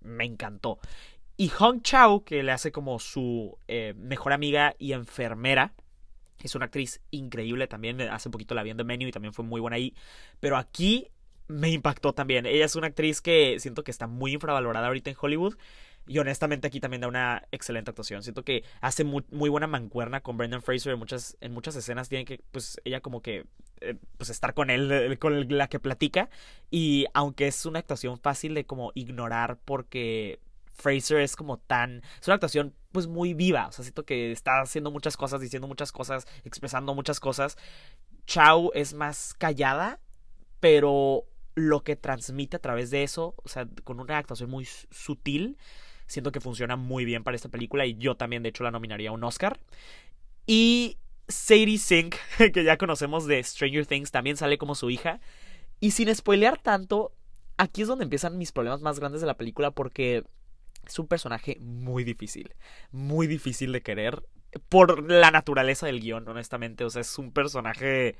me 0.00 0.24
encantó. 0.24 0.80
Y 1.36 1.48
Hong 1.48 1.82
Chao, 1.82 2.24
que 2.24 2.42
le 2.42 2.50
hace 2.50 2.72
como 2.72 2.98
su 2.98 3.56
eh, 3.68 3.94
mejor 3.96 4.32
amiga 4.32 4.74
y 4.78 4.92
enfermera. 4.92 5.72
Es 6.42 6.56
una 6.56 6.64
actriz 6.66 7.00
increíble 7.12 7.68
también. 7.68 8.00
Hace 8.00 8.28
poquito 8.28 8.56
la 8.56 8.64
vi 8.64 8.70
en 8.70 8.76
The 8.76 8.84
Menu 8.84 9.06
y 9.06 9.12
también 9.12 9.32
fue 9.32 9.44
muy 9.44 9.60
buena 9.60 9.76
ahí. 9.76 9.94
Pero 10.40 10.56
aquí 10.56 11.08
me 11.46 11.70
impactó 11.70 12.12
también. 12.12 12.44
Ella 12.44 12.64
es 12.64 12.74
una 12.74 12.88
actriz 12.88 13.20
que 13.20 13.60
siento 13.60 13.84
que 13.84 13.92
está 13.92 14.08
muy 14.08 14.32
infravalorada 14.34 14.88
ahorita 14.88 15.10
en 15.10 15.16
Hollywood. 15.18 15.56
Y 16.06 16.18
honestamente 16.18 16.66
aquí 16.66 16.80
también 16.80 17.02
da 17.02 17.08
una 17.08 17.46
excelente 17.52 17.90
actuación. 17.90 18.22
Siento 18.22 18.44
que 18.44 18.64
hace 18.80 19.04
muy, 19.04 19.24
buena 19.30 19.66
mancuerna 19.66 20.20
con 20.20 20.36
Brendan 20.36 20.62
Fraser 20.62 20.92
en 20.92 20.98
muchas, 20.98 21.36
en 21.40 21.52
muchas 21.52 21.76
escenas. 21.76 22.08
Tiene 22.08 22.24
que, 22.24 22.40
pues, 22.50 22.80
ella 22.84 23.00
como 23.00 23.22
que, 23.22 23.46
eh, 23.80 23.96
pues, 24.16 24.30
estar 24.30 24.54
con 24.54 24.70
él, 24.70 24.90
eh, 24.90 25.18
con 25.18 25.56
la 25.56 25.68
que 25.68 25.78
platica. 25.78 26.28
Y 26.70 27.06
aunque 27.14 27.46
es 27.46 27.64
una 27.64 27.78
actuación 27.78 28.18
fácil 28.18 28.54
de 28.54 28.66
como 28.66 28.92
ignorar 28.94 29.58
porque 29.64 30.40
Fraser 30.72 31.20
es 31.20 31.36
como 31.36 31.58
tan... 31.58 32.02
Es 32.20 32.26
una 32.26 32.34
actuación 32.34 32.74
pues 32.92 33.06
muy 33.06 33.34
viva. 33.34 33.68
O 33.68 33.72
sea, 33.72 33.84
siento 33.84 34.04
que 34.04 34.32
está 34.32 34.60
haciendo 34.60 34.90
muchas 34.90 35.16
cosas, 35.16 35.40
diciendo 35.40 35.68
muchas 35.68 35.92
cosas, 35.92 36.26
expresando 36.44 36.94
muchas 36.94 37.20
cosas. 37.20 37.56
Chao 38.26 38.72
es 38.74 38.94
más 38.94 39.34
callada, 39.34 40.00
pero 40.58 41.24
lo 41.54 41.82
que 41.82 41.96
transmite 41.96 42.56
a 42.56 42.60
través 42.60 42.90
de 42.90 43.02
eso, 43.02 43.34
o 43.36 43.48
sea, 43.48 43.68
con 43.84 44.00
una 44.00 44.18
actuación 44.18 44.50
muy 44.50 44.64
sutil, 44.64 45.58
siento 46.10 46.32
que 46.32 46.40
funciona 46.40 46.76
muy 46.76 47.04
bien 47.04 47.22
para 47.22 47.36
esta 47.36 47.48
película 47.48 47.86
y 47.86 47.96
yo 47.96 48.16
también 48.16 48.42
de 48.42 48.48
hecho 48.48 48.64
la 48.64 48.72
nominaría 48.72 49.10
a 49.10 49.12
un 49.12 49.22
Oscar. 49.22 49.60
Y 50.46 50.98
Sadie 51.28 51.78
Sink, 51.78 52.16
que 52.52 52.64
ya 52.64 52.76
conocemos 52.76 53.26
de 53.26 53.42
Stranger 53.42 53.86
Things, 53.86 54.10
también 54.10 54.36
sale 54.36 54.58
como 54.58 54.74
su 54.74 54.90
hija. 54.90 55.20
Y 55.78 55.92
sin 55.92 56.14
spoilear 56.14 56.58
tanto, 56.58 57.12
aquí 57.56 57.82
es 57.82 57.88
donde 57.88 58.04
empiezan 58.04 58.38
mis 58.38 58.50
problemas 58.50 58.80
más 58.80 58.98
grandes 58.98 59.20
de 59.20 59.28
la 59.28 59.36
película 59.36 59.70
porque 59.70 60.24
es 60.84 60.98
un 60.98 61.06
personaje 61.06 61.56
muy 61.60 62.02
difícil, 62.02 62.54
muy 62.90 63.28
difícil 63.28 63.70
de 63.70 63.82
querer 63.82 64.24
por 64.68 65.08
la 65.08 65.30
naturaleza 65.30 65.86
del 65.86 66.00
guion, 66.00 66.26
honestamente. 66.28 66.84
O 66.84 66.90
sea, 66.90 67.02
es 67.02 67.18
un 67.18 67.30
personaje 67.30 68.16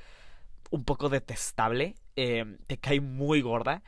un 0.70 0.84
poco 0.84 1.08
detestable, 1.08 1.96
eh, 2.14 2.56
te 2.68 2.78
cae 2.78 3.00
muy 3.00 3.40
gorda. 3.40 3.82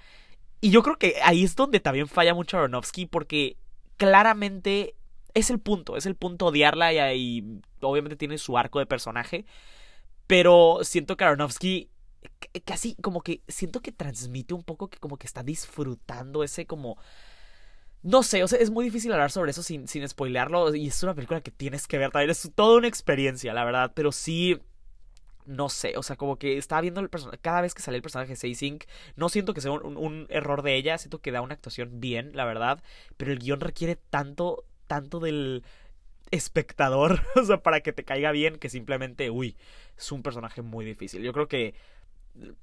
Y 0.61 0.71
yo 0.71 0.83
creo 0.83 0.97
que 0.97 1.17
ahí 1.23 1.45
es 1.45 1.55
donde 1.55 1.79
también 1.79 2.09
falla 2.09 2.35
mucho 2.35 2.57
Aronofsky 2.57 3.07
porque 3.07 3.57
claramente 3.97 4.97
es 5.35 5.51
el 5.51 5.59
punto, 5.59 5.97
es 5.97 6.07
el 6.07 6.15
punto 6.15 6.47
odiarla 6.47 6.93
y, 6.93 6.99
ahí 6.99 7.61
obviamente 7.81 8.17
tiene 8.17 8.39
su 8.39 8.59
arco 8.59 8.79
de 8.79 8.87
personaje. 8.87 9.45
Pero 10.27 10.81
siento 10.83 11.17
que 11.17 11.25
Aronofsky 11.25 11.91
casi 12.65 12.95
como 12.97 13.23
que 13.23 13.43
siento 13.49 13.81
que 13.81 13.93
transmite 13.93 14.55
un 14.55 14.63
poco 14.63 14.89
que 14.89 14.99
como 14.99 15.17
que 15.17 15.27
está 15.27 15.43
disfrutando 15.43 16.45
ese 16.45 16.67
como 16.67 16.97
no 18.03 18.23
sé, 18.23 18.43
o 18.43 18.49
sea, 18.49 18.59
es 18.59 18.71
muy 18.71 18.85
difícil 18.85 19.13
hablar 19.13 19.31
sobre 19.31 19.53
eso 19.53 19.63
sin, 19.63 19.87
sin 19.87 20.07
spoilearlo. 20.09 20.75
Y 20.75 20.89
es 20.89 21.03
una 21.03 21.15
película 21.15 21.41
que 21.41 21.53
tienes 21.53 21.87
que 21.87 21.99
ver 21.99 22.11
también. 22.11 22.31
Es 22.31 22.51
toda 22.55 22.79
una 22.79 22.89
experiencia, 22.89 23.55
la 23.55 23.65
verdad. 23.65 23.93
Pero 23.95 24.11
sí. 24.13 24.61
No 25.45 25.69
sé, 25.69 25.97
o 25.97 26.03
sea, 26.03 26.17
como 26.17 26.37
que 26.37 26.57
estaba 26.59 26.81
viendo 26.81 27.01
el 27.01 27.09
personaje. 27.09 27.39
Cada 27.41 27.61
vez 27.61 27.75
que 27.75 27.83
sale 27.83 27.97
el 27.97 28.03
personaje 28.03 28.31
de 28.31 28.37
Seisink, 28.37 28.85
no 29.17 29.29
siento 29.29 29.55
que 29.55 29.61
sea 29.61 29.73
un, 29.73 30.27
error 30.31 30.63
de 30.63 30.77
ella. 30.77 30.99
Siento 30.99 31.21
que 31.21 31.33
da 31.33 31.41
una 31.43 31.55
actuación 31.55 32.01
bien, 32.01 32.33
la 32.35 32.45
verdad. 32.45 32.83
Pero 33.17 33.33
el 33.33 33.39
guion 33.39 33.61
requiere 33.61 33.97
tanto, 33.97 34.65
tanto 34.87 35.21
del 35.21 35.65
espectador, 36.31 37.21
o 37.37 37.45
sea, 37.45 37.63
para 37.63 37.81
que 37.81 37.93
te 37.93 38.05
caiga 38.05 38.33
bien, 38.33 38.59
que 38.59 38.69
simplemente, 38.69 39.31
uy, 39.31 39.57
es 39.97 40.13
un 40.13 40.23
personaje 40.23 40.63
muy 40.63 40.85
difícil. 40.85 41.23
Yo 41.23 41.33
creo 41.33 41.49
que 41.49 41.75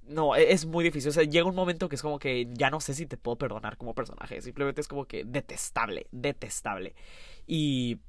no, 0.07 0.35
e-, 0.35 0.51
es 0.51 0.65
muy 0.65 0.83
difícil. 0.83 1.09
O 1.09 1.13
sea, 1.13 1.23
llega 1.23 1.45
un 1.47 1.55
momento 1.55 1.89
que 1.89 1.95
es 1.95 2.01
como 2.01 2.19
que 2.19 2.47
ya 2.51 2.69
no 2.69 2.79
sé 2.79 2.93
si 2.93 3.05
te 3.05 3.17
puedo 3.17 3.37
perdonar 3.37 3.77
como 3.77 3.93
personaje. 3.93 4.41
Simplemente 4.41 4.81
es 4.81 4.87
como 4.87 5.05
que 5.05 5.23
detestable, 5.25 6.07
detestable. 6.11 6.95
Y 7.47 7.99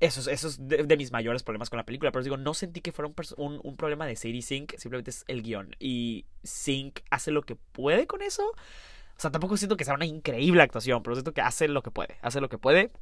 eso, 0.00 0.30
eso 0.30 0.48
es 0.48 0.58
de, 0.60 0.96
mis 0.96 1.12
mayores 1.12 1.42
problemas 1.42 1.70
con 1.70 1.78
la 1.78 1.86
película. 1.86 2.12
Pero 2.12 2.22
digo, 2.22 2.36
no 2.36 2.54
sentí 2.54 2.80
que 2.80 2.92
fuera 2.92 3.10
un, 3.36 3.60
un, 3.62 3.76
problema 3.76 4.06
de 4.06 4.16
Sadie 4.16 4.42
Sink. 4.42 4.74
Simplemente 4.76 5.10
es 5.10 5.24
el 5.28 5.42
guion. 5.42 5.74
Y 5.78 6.26
Sink 6.42 7.00
hace 7.10 7.30
lo 7.30 7.42
que 7.42 7.56
puede 7.56 8.06
con 8.06 8.22
eso. 8.22 8.44
O 8.46 9.20
sea, 9.20 9.30
tampoco 9.30 9.56
siento 9.56 9.76
que 9.76 9.84
sea 9.84 9.94
una 9.94 10.04
increíble 10.04 10.62
actuación, 10.62 11.02
pero 11.02 11.16
siento 11.16 11.32
que 11.32 11.40
hace 11.40 11.68
lo 11.68 11.82
que 11.82 11.90
puede. 11.90 12.18
Hace 12.20 12.40
lo 12.40 12.48
que 12.48 12.58
puede. 12.58 12.92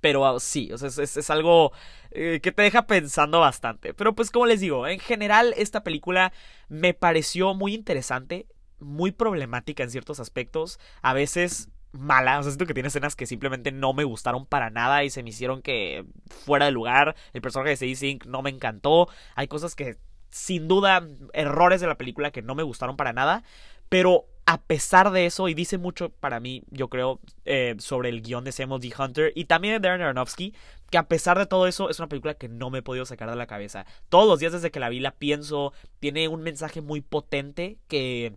Pero 0.00 0.26
ah, 0.26 0.38
sí, 0.38 0.70
o 0.72 0.78
sea, 0.78 0.88
es, 1.02 1.30
algo 1.30 1.72
eh, 2.10 2.40
que 2.40 2.52
te 2.52 2.62
deja 2.62 2.86
pensando 2.86 3.40
bastante. 3.40 3.94
Pero 3.94 4.14
pues 4.14 4.30
como 4.30 4.46
les 4.46 4.60
digo, 4.60 4.86
en 4.86 5.00
general 5.00 5.54
esta 5.56 5.82
película 5.82 6.32
me 6.68 6.94
pareció 6.94 7.54
muy 7.54 7.74
interesante, 7.74 8.46
muy 8.78 9.10
problemática 9.10 9.82
en 9.82 9.90
ciertos 9.90 10.20
aspectos, 10.20 10.78
a 11.02 11.14
veces 11.14 11.70
mala, 11.98 12.38
o 12.38 12.42
sea, 12.42 12.66
que 12.66 12.74
tiene 12.74 12.88
escenas 12.88 13.16
que 13.16 13.26
simplemente 13.26 13.72
no 13.72 13.92
me 13.92 14.04
gustaron 14.04 14.46
para 14.46 14.70
nada 14.70 15.04
y 15.04 15.10
se 15.10 15.22
me 15.22 15.30
hicieron 15.30 15.62
que 15.62 16.04
fuera 16.28 16.66
de 16.66 16.72
lugar, 16.72 17.16
el 17.32 17.42
personaje 17.42 17.70
de 17.70 17.76
Sadie 17.76 17.96
Sink 17.96 18.26
no 18.26 18.42
me 18.42 18.50
encantó, 18.50 19.08
hay 19.34 19.48
cosas 19.48 19.74
que 19.74 19.98
sin 20.30 20.68
duda 20.68 21.06
errores 21.32 21.80
de 21.80 21.86
la 21.86 21.96
película 21.96 22.30
que 22.30 22.42
no 22.42 22.54
me 22.54 22.62
gustaron 22.62 22.96
para 22.96 23.12
nada, 23.12 23.42
pero 23.88 24.26
a 24.48 24.62
pesar 24.62 25.10
de 25.10 25.26
eso, 25.26 25.48
y 25.48 25.54
dice 25.54 25.76
mucho 25.76 26.10
para 26.10 26.38
mí, 26.38 26.62
yo 26.70 26.88
creo, 26.88 27.20
eh, 27.44 27.74
sobre 27.78 28.10
el 28.10 28.22
guion 28.22 28.44
de 28.44 28.52
Samuel 28.52 28.80
D. 28.80 28.92
Hunter 28.96 29.32
y 29.34 29.46
también 29.46 29.74
de 29.74 29.80
Darren 29.80 30.02
Aronofsky, 30.02 30.54
que 30.88 30.98
a 30.98 31.08
pesar 31.08 31.36
de 31.36 31.46
todo 31.46 31.66
eso, 31.66 31.90
es 31.90 31.98
una 31.98 32.08
película 32.08 32.34
que 32.34 32.48
no 32.48 32.70
me 32.70 32.78
he 32.78 32.82
podido 32.82 33.04
sacar 33.06 33.28
de 33.28 33.34
la 33.34 33.48
cabeza. 33.48 33.86
Todos 34.08 34.28
los 34.28 34.38
días 34.38 34.52
desde 34.52 34.70
que 34.70 34.78
la 34.78 34.88
vi 34.88 35.00
la 35.00 35.10
pienso, 35.10 35.72
tiene 35.98 36.28
un 36.28 36.42
mensaje 36.42 36.80
muy 36.80 37.00
potente 37.00 37.78
que 37.88 38.36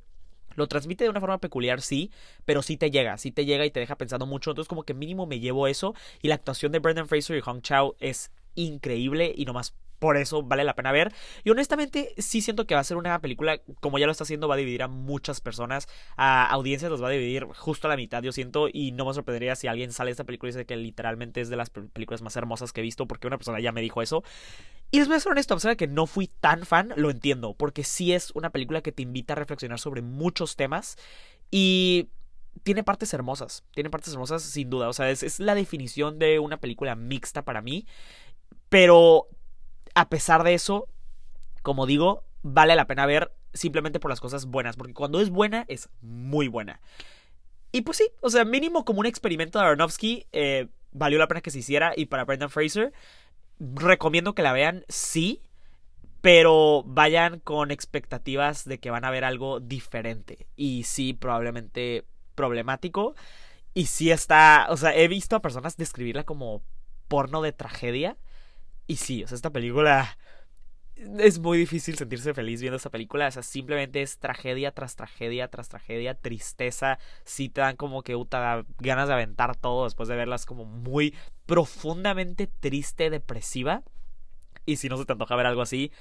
lo 0.60 0.68
transmite 0.68 1.04
de 1.06 1.10
una 1.10 1.20
forma 1.20 1.40
peculiar, 1.40 1.82
sí, 1.82 2.12
pero 2.46 2.62
sí 2.62 2.78
te 2.78 2.92
llega, 2.92 3.18
sí 3.18 3.32
te 3.32 3.46
llega 3.46 3.66
y 3.66 3.72
te 3.72 3.80
deja 3.80 3.96
pensando 3.96 4.28
mucho. 4.28 4.52
Entonces, 4.52 4.70
como 4.70 4.84
que 4.84 4.94
mínimo 4.94 5.26
me 5.26 5.40
llevo 5.40 5.68
eso. 5.68 5.96
Y 6.22 6.28
la 6.28 6.36
actuación 6.36 6.72
de 6.72 6.80
Brendan 6.80 7.08
Fraser 7.08 7.38
y 7.38 7.42
Hong 7.42 7.62
Chao 7.62 7.96
es 8.00 8.32
increíble 8.56 9.34
y 9.36 9.46
nomás 9.46 9.74
por 10.00 10.18
eso 10.18 10.42
vale 10.42 10.64
la 10.64 10.76
pena 10.76 10.92
ver. 10.92 11.14
Y 11.44 11.50
honestamente, 11.50 12.14
sí 12.18 12.42
siento 12.42 12.66
que 12.66 12.74
va 12.74 12.82
a 12.82 12.86
ser 12.86 12.98
una 12.98 13.20
película, 13.20 13.60
como 13.82 14.00
ya 14.00 14.06
lo 14.06 14.12
está 14.12 14.24
haciendo, 14.24 14.48
va 14.48 14.56
a 14.56 14.58
dividir 14.58 14.82
a 14.82 14.88
muchas 14.88 15.42
personas, 15.42 15.88
a 16.18 16.46
audiencias 16.48 16.90
los 16.90 17.04
va 17.04 17.10
a 17.10 17.12
dividir 17.12 17.46
justo 17.46 17.88
a 17.88 17.90
la 17.90 17.98
mitad, 17.98 18.24
yo 18.24 18.32
siento, 18.32 18.68
y 18.72 18.92
no 18.92 19.06
me 19.06 19.14
sorprendería 19.14 19.56
si 19.56 19.68
alguien 19.68 19.92
sale 19.92 20.10
de 20.10 20.14
esta 20.14 20.24
película 20.24 20.50
y 20.50 20.54
dice 20.54 20.66
que 20.66 20.78
literalmente 20.78 21.42
es 21.42 21.50
de 21.50 21.58
las 21.58 21.70
películas 21.70 22.22
más 22.22 22.36
hermosas 22.36 22.74
que 22.74 22.82
he 22.82 22.84
visto, 22.84 23.08
porque 23.08 23.28
una 23.28 23.38
persona 23.38 23.60
ya 23.60 23.72
me 23.72 23.82
dijo 23.82 24.02
eso. 24.02 24.24
Y 24.92 24.98
les 25.00 25.08
voy 25.08 25.18
a 25.18 25.20
ser 25.20 25.32
honesto, 25.34 25.54
a 25.54 25.58
pesar 25.58 25.72
de 25.72 25.78
que 25.78 25.88
no 25.88 26.08
fui 26.08 26.28
tan 26.28 26.66
fan, 26.66 26.94
lo 26.96 27.12
entiendo, 27.12 27.54
porque 27.54 27.84
sí 27.84 28.14
es 28.14 28.32
una 28.32 28.50
película 28.50 28.82
que 28.82 28.92
te 28.92 29.04
invita 29.04 29.34
a 29.34 29.36
reflexionar 29.36 29.80
sobre 29.80 30.02
muchos 30.02 30.56
temas 30.56 30.98
y 31.52 32.10
tiene 32.64 32.84
partes 32.84 33.14
hermosas, 33.14 33.64
tiene 33.74 33.90
partes 33.90 34.14
hermosas 34.14 34.42
sin 34.42 34.70
duda, 34.70 34.90
o 34.90 34.94
sea, 34.94 35.10
es, 35.10 35.24
es 35.24 35.40
la 35.40 35.56
definición 35.56 36.20
de 36.20 36.40
una 36.40 36.58
película 36.58 36.96
mixta 36.96 37.44
para 37.44 37.62
mí, 37.62 37.86
pero 38.70 39.28
a 40.00 40.08
pesar 40.08 40.44
de 40.44 40.54
eso, 40.54 40.88
como 41.62 41.86
digo, 41.86 42.24
vale 42.42 42.76
la 42.76 42.88
pena 42.88 43.06
ver 43.06 43.34
simplemente 43.54 44.00
por 44.00 44.10
las 44.10 44.22
cosas 44.22 44.46
buenas, 44.46 44.78
porque 44.78 44.94
cuando 44.94 45.20
es 45.20 45.30
buena, 45.30 45.66
es 45.68 45.90
muy 46.02 46.48
buena. 46.48 46.80
Y 47.74 47.82
pues 47.82 47.98
sí, 47.98 48.10
o 48.22 48.30
sea, 48.30 48.46
mínimo 48.46 48.86
como 48.86 49.02
un 49.02 49.06
experimento 49.06 49.60
de 49.60 49.66
Aronofsky, 49.66 50.26
eh, 50.32 50.68
valió 50.94 51.20
la 51.20 51.28
pena 51.28 51.42
que 51.42 51.52
se 51.52 51.60
hiciera. 51.60 51.92
Y 51.98 52.06
para 52.06 52.24
Brendan 52.24 52.50
Fraser, 52.50 52.94
recomiendo 53.60 54.34
que 54.34 54.42
la 54.42 54.54
vean, 54.54 54.86
sí, 54.88 55.42
pero 56.22 56.84
vayan 56.86 57.42
con 57.42 57.70
expectativas 57.70 58.64
de 58.64 58.80
que 58.80 58.92
van 58.92 59.04
a 59.04 59.12
ver 59.12 59.26
algo 59.26 59.60
diferente. 59.60 60.48
Y 60.56 60.84
sí, 60.84 61.14
probablemente 61.14 62.06
problemático. 62.36 63.16
Y 63.74 63.88
sí 63.88 64.12
está, 64.12 64.68
o 64.70 64.78
sea, 64.78 64.96
he 64.96 65.10
visto 65.10 65.36
a 65.36 65.42
personas 65.42 65.76
describirla 65.76 66.24
como 66.24 66.64
porno 67.10 67.42
de 67.42 67.52
tragedia. 67.52 68.16
Y 68.90 68.96
sí, 68.96 69.24
o 69.24 69.28
sea, 69.28 69.36
esta 69.36 69.52
película 69.52 70.18
es 70.96 71.38
muy 71.38 71.60
difícil 71.60 71.96
sentirse 71.96 72.34
feliz 72.34 72.60
viendo 72.60 72.78
esta 72.78 72.90
película. 72.90 73.28
O 73.28 73.32
sea, 73.32 73.44
simplemente 73.44 74.02
es 74.02 74.18
tragedia 74.18 74.72
tras 74.72 74.96
tragedia 74.96 75.48
tras 75.48 75.70
tragedia, 75.70 76.16
tristeza. 76.16 76.98
Sí 77.24 77.50
te 77.50 77.62
dan 77.62 77.76
como 77.76 78.02
que 78.02 78.16
ganas 78.80 79.08
de 79.08 79.14
aventar 79.14 79.56
todo 79.56 79.84
después 79.84 80.10
de 80.10 80.16
verlas 80.16 80.48
como 80.48 80.66
muy 80.66 81.14
profundamente 81.46 82.48
triste, 82.48 83.12
depresiva. 83.12 83.84
Y 84.66 84.78
si 84.78 84.90
no 84.90 84.98
se 84.98 85.06
te 85.06 85.14
antoja 85.14 85.36
ver 85.36 85.46
algo 85.46 85.62
así, 85.62 85.92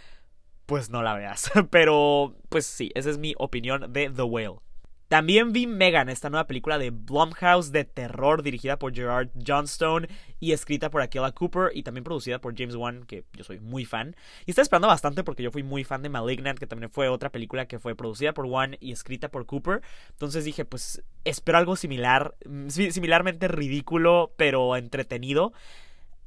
pues 0.64 0.88
no 0.88 1.02
la 1.02 1.12
veas. 1.12 1.50
Pero, 1.70 2.36
pues 2.48 2.64
sí, 2.64 2.90
esa 2.94 3.10
es 3.10 3.18
mi 3.18 3.34
opinión 3.36 3.92
de 3.92 4.08
The 4.08 4.22
Whale. 4.22 4.60
También 5.08 5.54
vi 5.54 5.66
Megan, 5.66 6.10
esta 6.10 6.28
nueva 6.28 6.46
película 6.46 6.76
de 6.76 6.90
Blumhouse 6.90 7.72
de 7.72 7.84
terror 7.84 8.42
dirigida 8.42 8.78
por 8.78 8.94
Gerard 8.94 9.30
Johnstone 9.44 10.06
y 10.38 10.52
escrita 10.52 10.90
por 10.90 11.00
Akiela 11.00 11.32
Cooper 11.32 11.70
y 11.72 11.82
también 11.82 12.04
producida 12.04 12.42
por 12.42 12.54
James 12.54 12.74
Wan, 12.74 13.04
que 13.04 13.24
yo 13.32 13.42
soy 13.42 13.58
muy 13.58 13.86
fan. 13.86 14.14
Y 14.44 14.50
estoy 14.50 14.62
esperando 14.62 14.86
bastante 14.86 15.24
porque 15.24 15.42
yo 15.42 15.50
fui 15.50 15.62
muy 15.62 15.82
fan 15.82 16.02
de 16.02 16.10
Malignant, 16.10 16.58
que 16.58 16.66
también 16.66 16.90
fue 16.90 17.08
otra 17.08 17.30
película 17.30 17.66
que 17.66 17.78
fue 17.78 17.94
producida 17.94 18.34
por 18.34 18.44
Wan 18.44 18.76
y 18.80 18.92
escrita 18.92 19.30
por 19.30 19.46
Cooper. 19.46 19.80
Entonces 20.10 20.44
dije, 20.44 20.66
pues 20.66 21.02
espero 21.24 21.56
algo 21.56 21.76
similar, 21.76 22.34
mm, 22.44 22.68
similarmente 22.68 23.48
ridículo, 23.48 24.34
pero 24.36 24.76
entretenido. 24.76 25.54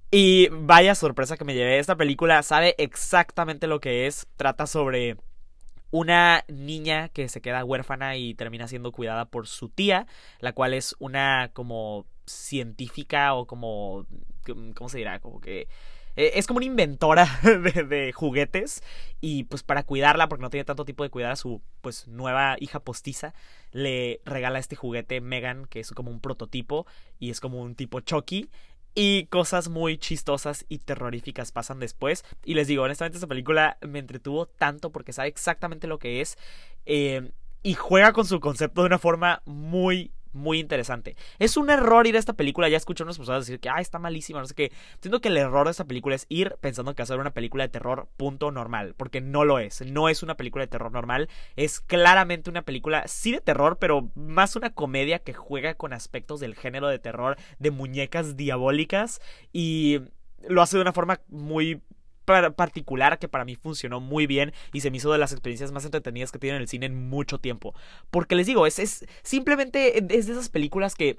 Y 0.09 0.49
vaya 0.49 0.95
sorpresa 0.95 1.37
que 1.37 1.45
me 1.45 1.53
llevé. 1.53 1.77
Esta 1.77 1.95
película 1.97 2.41
sabe 2.41 2.73
exactamente 2.79 3.67
lo 3.67 3.79
que 3.79 4.07
es. 4.07 4.27
Trata 4.37 4.65
sobre 4.65 5.17
una 5.91 6.43
niña 6.47 7.09
que 7.09 7.29
se 7.29 7.41
queda 7.41 7.65
huérfana 7.65 8.15
y 8.15 8.33
termina 8.33 8.67
siendo 8.67 8.91
cuidada 8.91 9.25
por 9.25 9.47
su 9.47 9.69
tía, 9.69 10.07
la 10.39 10.53
cual 10.53 10.73
es 10.73 10.95
una 10.99 11.51
como 11.53 12.05
científica 12.25 13.33
o 13.33 13.45
como, 13.45 14.05
¿cómo 14.75 14.89
se 14.89 14.97
dirá? 14.97 15.19
Como 15.19 15.39
que... 15.39 15.67
Eh, 16.17 16.33
es 16.35 16.45
como 16.45 16.57
una 16.57 16.65
inventora 16.65 17.25
de, 17.87 18.11
juguetes 18.11 18.83
y 19.21 19.45
pues 19.45 19.63
para 19.63 19.83
cuidarla, 19.83 20.27
porque 20.27 20.41
no 20.41 20.49
tiene 20.49 20.65
tanto 20.65 20.83
tiempo 20.83 21.03
de 21.03 21.09
cuidar 21.09 21.31
a 21.31 21.37
su 21.37 21.61
pues 21.79 22.07
nueva 22.07 22.57
hija 22.59 22.81
postiza, 22.81 23.33
le 23.71 24.19
regala 24.25 24.59
este 24.59 24.75
juguete 24.75 25.21
Megan, 25.21 25.67
que 25.67 25.79
es 25.79 25.91
como 25.91 26.11
un 26.11 26.19
prototipo 26.19 26.85
y 27.17 27.29
es 27.29 27.39
como 27.39 27.61
un 27.61 27.75
tipo 27.75 28.01
Chucky 28.01 28.49
y 28.93 29.25
cosas 29.27 29.69
muy 29.69 29.97
chistosas 29.97 30.65
y 30.69 30.79
terroríficas 30.79 31.51
pasan 31.51 31.79
después. 31.79 32.23
Y 32.43 32.53
les 32.53 32.67
digo, 32.67 32.83
honestamente, 32.83 33.17
esta 33.17 33.27
película 33.27 33.77
me 33.81 33.99
entretuvo 33.99 34.45
tanto 34.45 34.91
porque 34.91 35.13
sabe 35.13 35.29
exactamente 35.29 35.87
lo 35.87 35.99
que 35.99 36.21
es. 36.21 36.37
Eh, 36.85 37.31
y 37.63 37.75
juega 37.75 38.11
con 38.11 38.25
su 38.25 38.39
concepto 38.39 38.81
de 38.81 38.87
una 38.87 38.99
forma 38.99 39.41
muy, 39.45 40.11
muy 40.33 40.59
interesante. 40.59 41.15
Es 41.39 41.57
un 41.57 41.69
error 41.69 42.07
ir 42.07 42.15
a 42.15 42.19
esta 42.19 42.33
película. 42.33 42.69
Ya 42.69 42.77
escuché 42.77 43.03
a 43.03 43.05
unas 43.05 43.17
personas 43.17 43.45
decir 43.45 43.59
que 43.59 43.69
ah, 43.69 43.79
está 43.79 43.99
malísima, 43.99 44.39
no 44.39 44.45
sé 44.45 44.55
qué. 44.55 44.71
Siento 44.99 45.21
que 45.21 45.29
el 45.29 45.37
error 45.37 45.67
de 45.67 45.71
esta 45.71 45.85
película 45.85 46.15
es 46.15 46.25
ir 46.29 46.55
pensando 46.61 46.95
que 46.95 47.05
ser 47.05 47.19
una 47.19 47.33
película 47.33 47.63
de 47.63 47.69
terror, 47.69 48.07
punto 48.17 48.51
normal. 48.51 48.95
Porque 48.97 49.21
no 49.21 49.45
lo 49.45 49.59
es. 49.59 49.81
No 49.81 50.09
es 50.09 50.23
una 50.23 50.37
película 50.37 50.63
de 50.63 50.69
terror 50.69 50.91
normal. 50.91 51.29
Es 51.55 51.81
claramente 51.81 52.49
una 52.49 52.61
película, 52.63 53.07
sí 53.07 53.31
de 53.31 53.41
terror, 53.41 53.77
pero 53.79 54.11
más 54.15 54.55
una 54.55 54.71
comedia 54.71 55.19
que 55.19 55.33
juega 55.33 55.75
con 55.75 55.93
aspectos 55.93 56.39
del 56.39 56.55
género 56.55 56.87
de 56.87 56.99
terror, 56.99 57.37
de 57.59 57.71
muñecas 57.71 58.37
diabólicas. 58.37 59.21
Y 59.51 59.99
lo 60.47 60.61
hace 60.61 60.77
de 60.77 60.81
una 60.81 60.93
forma 60.93 61.19
muy 61.27 61.81
particular 62.25 63.19
que 63.19 63.27
para 63.27 63.45
mí 63.45 63.55
funcionó 63.55 63.99
muy 63.99 64.27
bien 64.27 64.53
y 64.73 64.81
se 64.81 64.91
me 64.91 64.97
hizo 64.97 65.11
de 65.11 65.17
las 65.17 65.31
experiencias 65.31 65.71
más 65.71 65.85
entretenidas 65.85 66.31
que 66.31 66.39
tiene 66.39 66.57
el 66.57 66.67
cine 66.67 66.85
en 66.85 67.09
mucho 67.09 67.39
tiempo. 67.39 67.73
Porque 68.09 68.35
les 68.35 68.47
digo, 68.47 68.65
es, 68.67 68.79
es 68.79 69.05
simplemente 69.23 69.97
es 69.97 70.27
de 70.27 70.33
esas 70.33 70.49
películas 70.49 70.95
que 70.95 71.17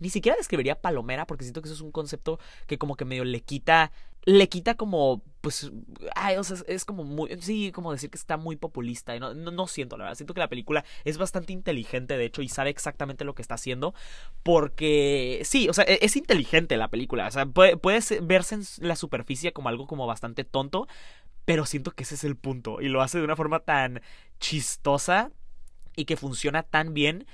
ni 0.00 0.10
siquiera 0.10 0.36
describiría 0.36 0.80
palomera 0.80 1.26
porque 1.26 1.44
siento 1.44 1.62
que 1.62 1.68
eso 1.68 1.74
es 1.74 1.80
un 1.82 1.92
concepto 1.92 2.40
que 2.66 2.78
como 2.78 2.96
que 2.96 3.04
medio 3.04 3.24
le 3.24 3.40
quita 3.40 3.92
le 4.24 4.48
quita 4.48 4.74
como, 4.74 5.22
pues, 5.40 5.70
ay, 6.14 6.36
o 6.36 6.44
sea, 6.44 6.58
es 6.66 6.84
como 6.84 7.04
muy, 7.04 7.30
sí, 7.40 7.72
como 7.72 7.92
decir 7.92 8.10
que 8.10 8.18
está 8.18 8.36
muy 8.36 8.56
populista. 8.56 9.18
No, 9.18 9.34
no, 9.34 9.66
siento, 9.66 9.96
la 9.96 10.04
verdad, 10.04 10.16
siento 10.16 10.34
que 10.34 10.40
la 10.40 10.48
película 10.48 10.84
es 11.04 11.16
bastante 11.18 11.52
inteligente, 11.52 12.16
de 12.16 12.26
hecho, 12.26 12.42
y 12.42 12.48
sabe 12.48 12.70
exactamente 12.70 13.24
lo 13.24 13.34
que 13.34 13.42
está 13.42 13.54
haciendo. 13.54 13.94
Porque, 14.42 15.40
sí, 15.44 15.68
o 15.68 15.72
sea, 15.72 15.84
e, 15.84 15.98
es, 16.02 16.16
inteligente 16.16 16.76
la 16.76 16.88
película. 16.88 17.26
O 17.26 17.30
sea, 17.30 17.46
puede, 17.46 17.76
puede 17.76 18.00
verse 18.20 18.56
en 18.56 18.62
la 18.78 18.96
superficie 18.96 19.52
como 19.52 19.68
algo 19.70 19.86
como 19.86 20.06
bastante 20.06 20.44
tonto, 20.44 20.86
pero 21.44 21.64
siento 21.66 21.92
que 21.92 22.02
ese 22.02 22.16
es 22.16 22.24
el 22.24 22.36
punto. 22.36 22.80
Y 22.80 22.88
lo 22.88 23.02
hace 23.02 23.18
de 23.18 23.24
una 23.24 23.36
forma 23.36 23.60
tan 23.60 24.02
chistosa 24.38 25.32
y 25.96 26.04
que 26.04 26.16
funciona 26.16 26.62
tan 26.62 26.92
bien 26.94 27.26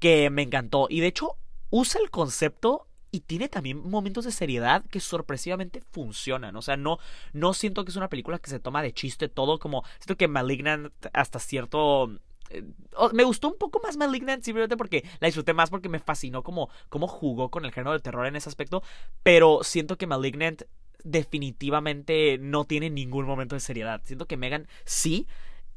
que 0.00 0.28
me 0.30 0.42
encantó. 0.42 0.88
Y 0.90 1.00
de 1.00 1.06
hecho, 1.06 1.36
usa 1.70 2.00
el 2.02 2.10
concepto 2.10 2.88
y 3.12 3.20
tiene 3.20 3.48
también 3.48 3.78
momentos 3.88 4.24
de 4.24 4.32
seriedad 4.32 4.84
que 4.90 4.98
sorpresivamente 4.98 5.82
funcionan. 5.92 6.56
O 6.56 6.62
sea, 6.62 6.76
no, 6.76 6.98
no 7.32 7.52
siento 7.52 7.84
que 7.84 7.90
es 7.90 7.96
una 7.96 8.08
película 8.08 8.38
que 8.38 8.50
se 8.50 8.58
toma 8.58 8.82
de 8.82 8.92
chiste 8.92 9.28
todo, 9.28 9.58
como 9.58 9.84
siento 9.98 10.16
que 10.16 10.28
Malignant 10.28 10.92
hasta 11.12 11.38
cierto 11.38 12.10
eh, 12.48 12.64
me 13.12 13.24
gustó 13.24 13.48
un 13.48 13.58
poco 13.58 13.80
más 13.82 13.96
Malignant 13.96 14.42
simplemente 14.42 14.76
porque 14.76 15.04
la 15.20 15.26
disfruté 15.26 15.52
más 15.52 15.70
porque 15.70 15.90
me 15.90 15.98
fascinó 15.98 16.42
como 16.42 16.70
cómo 16.88 17.06
jugó 17.06 17.50
con 17.50 17.64
el 17.66 17.72
género 17.72 17.92
del 17.92 18.02
terror 18.02 18.26
en 18.26 18.34
ese 18.34 18.48
aspecto, 18.48 18.82
pero 19.22 19.60
siento 19.62 19.98
que 19.98 20.06
Malignant 20.06 20.62
definitivamente 21.04 22.38
no 22.38 22.64
tiene 22.64 22.88
ningún 22.88 23.26
momento 23.26 23.54
de 23.54 23.60
seriedad. 23.60 24.00
Siento 24.04 24.26
que 24.26 24.36
Megan 24.38 24.68
sí, 24.84 25.26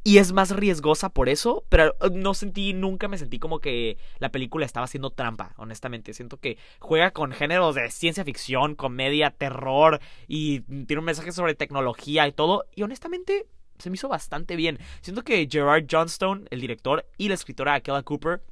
y 0.08 0.20
es 0.20 0.34
más 0.34 0.52
riesgosa 0.52 1.10
por 1.10 1.30
eso, 1.30 1.66
pero 1.68 1.96
eh, 2.00 2.12
no 2.14 2.36
sentí, 2.36 2.74
nunca 2.74 3.08
me 3.08 3.18
sentí 3.18 3.40
como 3.40 3.58
que 3.58 3.98
la 4.20 4.30
película 4.30 4.64
estaba 4.64 4.84
haciendo 4.84 5.10
trampa, 5.10 5.56
honestamente. 5.58 6.14
Siento 6.14 6.38
que 6.38 6.60
juega 6.80 7.10
con 7.10 7.32
géneros 7.32 7.74
de 7.74 7.90
ciencia 7.90 8.24
ficción, 8.24 8.76
comedia, 8.76 9.32
terror 9.32 10.00
y 10.28 10.62
tiene 10.62 11.00
un 11.00 11.06
mensaje 11.06 11.32
sobre 11.32 11.56
tecnología 11.56 12.28
y 12.28 12.34
todo. 12.34 12.66
Y 12.76 12.84
honestamente 12.84 13.48
se 13.80 13.90
me 13.90 13.96
hizo 13.96 14.08
bastante 14.08 14.56
bien. 14.56 14.78
Siento 15.02 15.24
que 15.24 15.48
Gerard 15.52 15.88
Johnstone, 15.90 16.46
el 16.52 16.62
director, 16.62 17.08
y 17.18 17.30
la 17.30 17.34
escritora 17.34 17.74
Akela 17.74 18.04
Cooper 18.04 18.44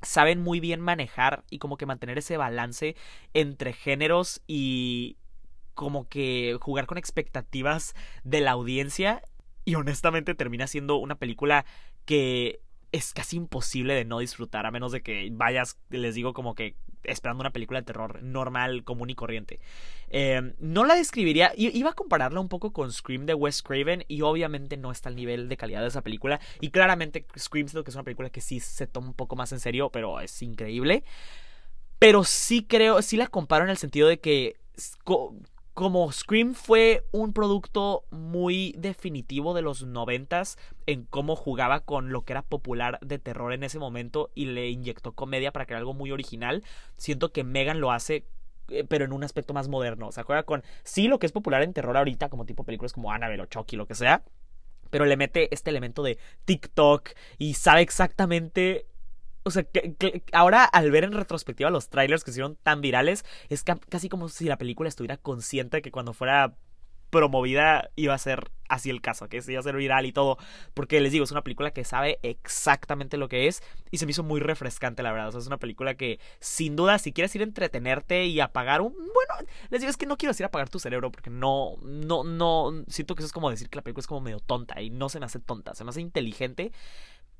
saben 0.00 0.40
muy 0.40 0.58
bien 0.58 0.80
manejar 0.80 1.44
y 1.50 1.58
como 1.58 1.76
que 1.76 1.84
mantener 1.84 2.16
ese 2.16 2.38
balance 2.38 2.96
entre 3.34 3.74
géneros 3.74 4.40
y 4.46 5.18
como 5.74 6.08
que 6.08 6.56
jugar 6.62 6.86
con 6.86 6.96
expectativas 6.96 7.94
de 8.22 8.40
la 8.40 8.52
audiencia 8.52 9.22
y 9.64 9.74
honestamente 9.74 10.34
termina 10.34 10.66
siendo 10.66 10.96
una 10.96 11.16
película 11.16 11.64
que 12.04 12.60
es 12.92 13.12
casi 13.12 13.36
imposible 13.36 13.94
de 13.94 14.04
no 14.04 14.20
disfrutar, 14.20 14.66
a 14.66 14.70
menos 14.70 14.92
de 14.92 15.02
que 15.02 15.28
vayas, 15.32 15.78
les 15.90 16.14
digo, 16.14 16.32
como 16.32 16.54
que 16.54 16.76
esperando 17.02 17.40
una 17.40 17.52
película 17.52 17.80
de 17.80 17.86
terror 17.86 18.22
normal, 18.22 18.84
común 18.84 19.10
y 19.10 19.14
corriente. 19.14 19.60
Eh, 20.10 20.54
no 20.58 20.84
la 20.84 20.94
describiría, 20.94 21.52
iba 21.56 21.90
a 21.90 21.94
compararla 21.94 22.40
un 22.40 22.48
poco 22.48 22.72
con 22.72 22.92
Scream 22.92 23.26
de 23.26 23.34
Wes 23.34 23.62
Craven 23.62 24.04
y 24.08 24.22
obviamente 24.22 24.76
no 24.76 24.90
está 24.90 25.08
al 25.08 25.16
nivel 25.16 25.48
de 25.48 25.56
calidad 25.56 25.82
de 25.82 25.88
esa 25.88 26.02
película. 26.02 26.40
Y 26.60 26.70
claramente 26.70 27.26
Scream 27.36 27.66
que 27.66 27.90
es 27.90 27.94
una 27.94 28.04
película 28.04 28.30
que 28.30 28.40
sí 28.40 28.60
se 28.60 28.86
toma 28.86 29.08
un 29.08 29.14
poco 29.14 29.36
más 29.36 29.52
en 29.52 29.60
serio, 29.60 29.90
pero 29.90 30.20
es 30.20 30.40
increíble. 30.42 31.04
Pero 31.98 32.24
sí 32.24 32.64
creo, 32.64 33.02
sí 33.02 33.16
la 33.16 33.26
comparo 33.26 33.64
en 33.64 33.70
el 33.70 33.76
sentido 33.76 34.08
de 34.08 34.20
que 34.20 34.56
como 35.74 36.10
Scream 36.12 36.54
fue 36.54 37.04
un 37.10 37.32
producto 37.32 38.04
muy 38.10 38.74
definitivo 38.78 39.54
de 39.54 39.62
los 39.62 39.82
noventas 39.82 40.56
en 40.86 41.04
cómo 41.04 41.34
jugaba 41.34 41.80
con 41.80 42.10
lo 42.10 42.22
que 42.22 42.32
era 42.32 42.42
popular 42.42 42.98
de 43.02 43.18
terror 43.18 43.52
en 43.52 43.64
ese 43.64 43.80
momento 43.80 44.30
y 44.34 44.46
le 44.46 44.70
inyectó 44.70 45.12
comedia 45.12 45.52
para 45.52 45.66
crear 45.66 45.80
algo 45.80 45.92
muy 45.92 46.12
original, 46.12 46.62
siento 46.96 47.32
que 47.32 47.42
Megan 47.42 47.80
lo 47.80 47.90
hace 47.90 48.24
eh, 48.68 48.84
pero 48.88 49.04
en 49.04 49.12
un 49.12 49.24
aspecto 49.24 49.52
más 49.52 49.68
moderno. 49.68 50.10
Se 50.12 50.20
acuerda 50.20 50.44
con 50.44 50.62
sí 50.84 51.08
lo 51.08 51.18
que 51.18 51.26
es 51.26 51.32
popular 51.32 51.62
en 51.62 51.72
terror 51.72 51.96
ahorita, 51.96 52.28
como 52.28 52.46
tipo 52.46 52.64
películas 52.64 52.92
como 52.92 53.12
Annabelle 53.12 53.42
o 53.42 53.46
Chucky, 53.46 53.76
lo 53.76 53.86
que 53.86 53.94
sea. 53.94 54.22
Pero 54.90 55.04
le 55.06 55.16
mete 55.16 55.52
este 55.52 55.70
elemento 55.70 56.02
de 56.02 56.18
TikTok 56.44 57.10
y 57.36 57.54
sabe 57.54 57.82
exactamente 57.82 58.86
o 59.44 59.50
sea, 59.50 59.62
que, 59.62 60.22
ahora 60.32 60.64
al 60.64 60.90
ver 60.90 61.04
en 61.04 61.12
retrospectiva 61.12 61.70
los 61.70 61.90
trailers 61.90 62.24
que 62.24 62.30
se 62.30 62.36
hicieron 62.36 62.56
tan 62.62 62.80
virales, 62.80 63.24
es 63.48 63.62
casi 63.62 64.08
como 64.08 64.28
si 64.28 64.46
la 64.46 64.58
película 64.58 64.88
estuviera 64.88 65.16
consciente 65.16 65.78
de 65.78 65.82
que 65.82 65.90
cuando 65.90 66.14
fuera 66.14 66.54
promovida 67.10 67.90
iba 67.94 68.12
a 68.12 68.18
ser 68.18 68.50
así 68.68 68.90
el 68.90 69.00
caso, 69.00 69.28
que 69.28 69.40
se 69.40 69.52
iba 69.52 69.60
a 69.60 69.62
ser 69.62 69.76
viral 69.76 70.04
y 70.04 70.10
todo, 70.10 70.36
porque 70.72 71.00
les 71.00 71.12
digo, 71.12 71.22
es 71.22 71.30
una 71.30 71.44
película 71.44 71.70
que 71.70 71.84
sabe 71.84 72.18
exactamente 72.22 73.16
lo 73.16 73.28
que 73.28 73.46
es 73.46 73.62
y 73.92 73.98
se 73.98 74.06
me 74.06 74.10
hizo 74.10 74.24
muy 74.24 74.40
refrescante, 74.40 75.04
la 75.04 75.12
verdad, 75.12 75.28
o 75.28 75.30
sea, 75.30 75.40
es 75.40 75.46
una 75.46 75.58
película 75.58 75.94
que 75.94 76.18
sin 76.40 76.74
duda 76.74 76.98
si 76.98 77.12
quieres 77.12 77.32
ir 77.36 77.42
a 77.42 77.44
entretenerte 77.44 78.24
y 78.24 78.40
apagar 78.40 78.80
un, 78.80 78.92
bueno, 78.94 79.48
les 79.70 79.80
digo, 79.80 79.90
es 79.90 79.96
que 79.96 80.06
no 80.06 80.16
quiero 80.16 80.30
decir 80.30 80.46
apagar 80.46 80.70
tu 80.70 80.80
cerebro 80.80 81.12
porque 81.12 81.30
no, 81.30 81.76
no, 81.82 82.24
no, 82.24 82.84
siento 82.88 83.14
que 83.14 83.20
eso 83.20 83.26
es 83.26 83.32
como 83.32 83.48
decir 83.48 83.68
que 83.68 83.76
la 83.76 83.82
película 83.82 84.00
es 84.00 84.08
como 84.08 84.22
medio 84.22 84.40
tonta 84.40 84.82
y 84.82 84.90
no 84.90 85.08
se 85.08 85.20
me 85.20 85.26
hace 85.26 85.38
tonta, 85.38 85.76
se 85.76 85.84
me 85.84 85.90
hace 85.90 86.00
inteligente 86.00 86.72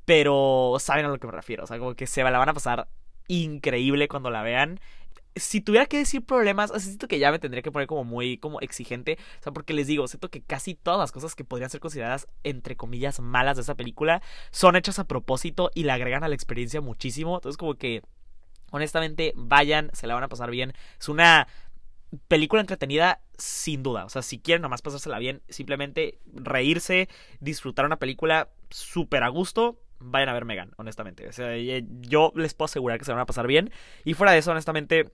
pero 0.05 0.77
saben 0.79 1.07
a 1.07 1.09
lo 1.09 1.19
que 1.19 1.27
me 1.27 1.33
refiero. 1.33 1.65
O 1.65 1.67
sea, 1.67 1.79
como 1.79 1.95
que 1.95 2.07
se 2.07 2.23
la 2.23 2.39
van 2.39 2.49
a 2.49 2.55
pasar 2.55 2.89
increíble 3.29 4.09
cuando 4.09 4.31
la 4.31 4.43
vean. 4.43 4.81
Si 5.37 5.61
tuviera 5.61 5.87
que 5.87 5.99
decir 5.99 6.25
problemas, 6.25 6.71
siento 6.81 7.09
que 7.09 7.19
ya 7.19 7.33
me 7.33 7.41
tendría 7.41 7.63
que 7.63 7.73
poner 7.73 7.89
como 7.89 8.05
muy 8.05 8.39
como 8.39 8.61
exigente. 8.61 9.19
O 9.41 9.43
sea, 9.43 9.53
porque 9.53 9.75
les 9.75 9.89
digo, 9.89 10.07
siento 10.07 10.31
que 10.31 10.43
casi 10.43 10.75
todas 10.75 11.01
las 11.01 11.11
cosas 11.11 11.35
que 11.35 11.45
podrían 11.45 11.71
ser 11.71 11.81
consideradas, 11.81 12.29
entre 12.45 12.77
comillas, 12.77 13.19
malas 13.19 13.57
de 13.57 13.63
esa 13.63 13.75
película, 13.75 14.23
son 14.51 14.77
hechas 14.77 14.99
a 15.01 15.09
propósito 15.09 15.71
y 15.75 15.85
le 15.85 15.93
agregan 15.93 16.23
a 16.23 16.29
la 16.29 16.35
experiencia 16.35 16.81
muchísimo. 16.81 17.37
Entonces, 17.37 17.57
como 17.57 17.75
que, 17.75 18.03
honestamente, 18.71 19.33
vayan, 19.35 19.91
se 19.93 20.07
la 20.07 20.15
van 20.15 20.25
a 20.25 20.29
pasar 20.29 20.51
bien. 20.51 20.73
Es 21.01 21.09
una 21.09 21.49
película 22.29 22.61
entretenida 22.61 23.21
sin 23.37 23.83
duda. 23.83 24.05
O 24.05 24.09
sea, 24.09 24.23
si 24.23 24.39
quieren 24.39 24.63
nomás 24.63 24.83
pasársela 24.83 25.19
bien, 25.19 25.43
simplemente 25.49 26.19
reírse, 26.33 27.09
disfrutar 27.41 27.87
una 27.87 27.99
película 27.99 28.51
súper 28.71 29.25
a 29.25 29.29
gusto, 29.29 29.81
vayan 29.99 30.29
a 30.29 30.33
ver 30.33 30.45
Megan, 30.45 30.73
honestamente. 30.77 31.29
O 31.29 31.33
sea, 31.33 31.57
yo 31.57 32.33
les 32.35 32.55
puedo 32.55 32.67
asegurar 32.67 32.99
que 32.99 33.05
se 33.05 33.13
van 33.13 33.21
a 33.21 33.27
pasar 33.27 33.47
bien. 33.47 33.71
Y 34.05 34.15
fuera 34.15 34.33
de 34.33 34.39
eso, 34.39 34.51
honestamente, 34.51 35.11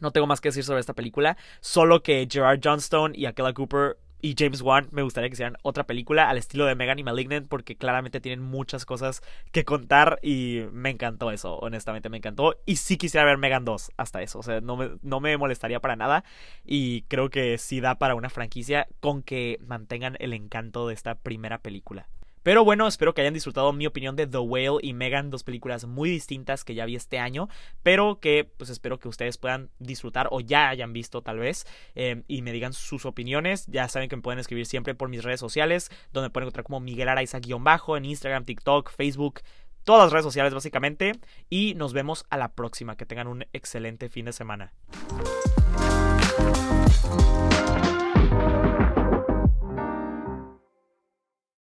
no 0.00 0.10
tengo 0.10 0.26
más 0.26 0.40
que 0.40 0.48
decir 0.48 0.64
sobre 0.64 0.80
esta 0.80 0.94
película. 0.94 1.36
Solo 1.60 2.02
que 2.02 2.26
Gerard 2.30 2.60
Johnstone 2.62 3.16
y 3.16 3.26
Akela 3.26 3.52
Cooper 3.52 3.96
y 4.24 4.34
James 4.38 4.62
Wan 4.62 4.88
me 4.90 5.02
gustaría 5.02 5.28
que 5.28 5.34
hicieran 5.34 5.58
otra 5.62 5.84
película 5.84 6.30
al 6.30 6.38
estilo 6.38 6.64
de 6.64 6.74
Megan 6.74 6.98
y 6.98 7.02
Malignant 7.02 7.46
porque 7.46 7.76
claramente 7.76 8.22
tienen 8.22 8.40
muchas 8.40 8.86
cosas 8.86 9.20
que 9.52 9.66
contar 9.66 10.18
y 10.22 10.62
me 10.72 10.88
encantó 10.88 11.30
eso, 11.30 11.58
honestamente 11.58 12.08
me 12.08 12.16
encantó 12.16 12.56
y 12.64 12.76
sí 12.76 12.96
quisiera 12.96 13.26
ver 13.26 13.36
Megan 13.36 13.66
2 13.66 13.92
hasta 13.98 14.22
eso, 14.22 14.38
o 14.38 14.42
sea, 14.42 14.62
no 14.62 14.78
me, 14.78 14.92
no 15.02 15.20
me 15.20 15.36
molestaría 15.36 15.78
para 15.78 15.94
nada 15.94 16.24
y 16.64 17.02
creo 17.02 17.28
que 17.28 17.58
sí 17.58 17.80
da 17.80 17.96
para 17.96 18.14
una 18.14 18.30
franquicia 18.30 18.88
con 19.00 19.22
que 19.22 19.58
mantengan 19.60 20.16
el 20.20 20.32
encanto 20.32 20.88
de 20.88 20.94
esta 20.94 21.16
primera 21.16 21.58
película. 21.58 22.08
Pero 22.44 22.62
bueno, 22.62 22.86
espero 22.86 23.14
que 23.14 23.22
hayan 23.22 23.32
disfrutado 23.32 23.72
mi 23.72 23.86
opinión 23.86 24.16
de 24.16 24.26
The 24.26 24.38
Whale 24.38 24.78
y 24.82 24.92
Megan, 24.92 25.30
dos 25.30 25.42
películas 25.44 25.86
muy 25.86 26.10
distintas 26.10 26.62
que 26.62 26.74
ya 26.74 26.84
vi 26.84 26.94
este 26.94 27.18
año, 27.18 27.48
pero 27.82 28.20
que 28.20 28.44
pues 28.44 28.68
espero 28.68 28.98
que 28.98 29.08
ustedes 29.08 29.38
puedan 29.38 29.70
disfrutar 29.78 30.28
o 30.30 30.40
ya 30.40 30.68
hayan 30.68 30.92
visto 30.92 31.22
tal 31.22 31.38
vez 31.38 31.66
eh, 31.94 32.22
y 32.28 32.42
me 32.42 32.52
digan 32.52 32.74
sus 32.74 33.06
opiniones. 33.06 33.66
Ya 33.68 33.88
saben 33.88 34.10
que 34.10 34.16
me 34.16 34.22
pueden 34.22 34.38
escribir 34.38 34.66
siempre 34.66 34.94
por 34.94 35.08
mis 35.08 35.24
redes 35.24 35.40
sociales, 35.40 35.90
donde 36.12 36.28
pueden 36.28 36.44
encontrar 36.44 36.64
como 36.64 36.80
Miguel 36.80 37.08
Araiza-bajo 37.08 37.96
en 37.96 38.04
Instagram, 38.04 38.44
TikTok, 38.44 38.90
Facebook, 38.90 39.40
todas 39.84 40.02
las 40.02 40.12
redes 40.12 40.24
sociales 40.24 40.52
básicamente. 40.52 41.12
Y 41.48 41.74
nos 41.76 41.94
vemos 41.94 42.26
a 42.28 42.36
la 42.36 42.52
próxima. 42.52 42.96
Que 42.96 43.06
tengan 43.06 43.26
un 43.26 43.46
excelente 43.54 44.10
fin 44.10 44.26
de 44.26 44.34
semana. 44.34 44.74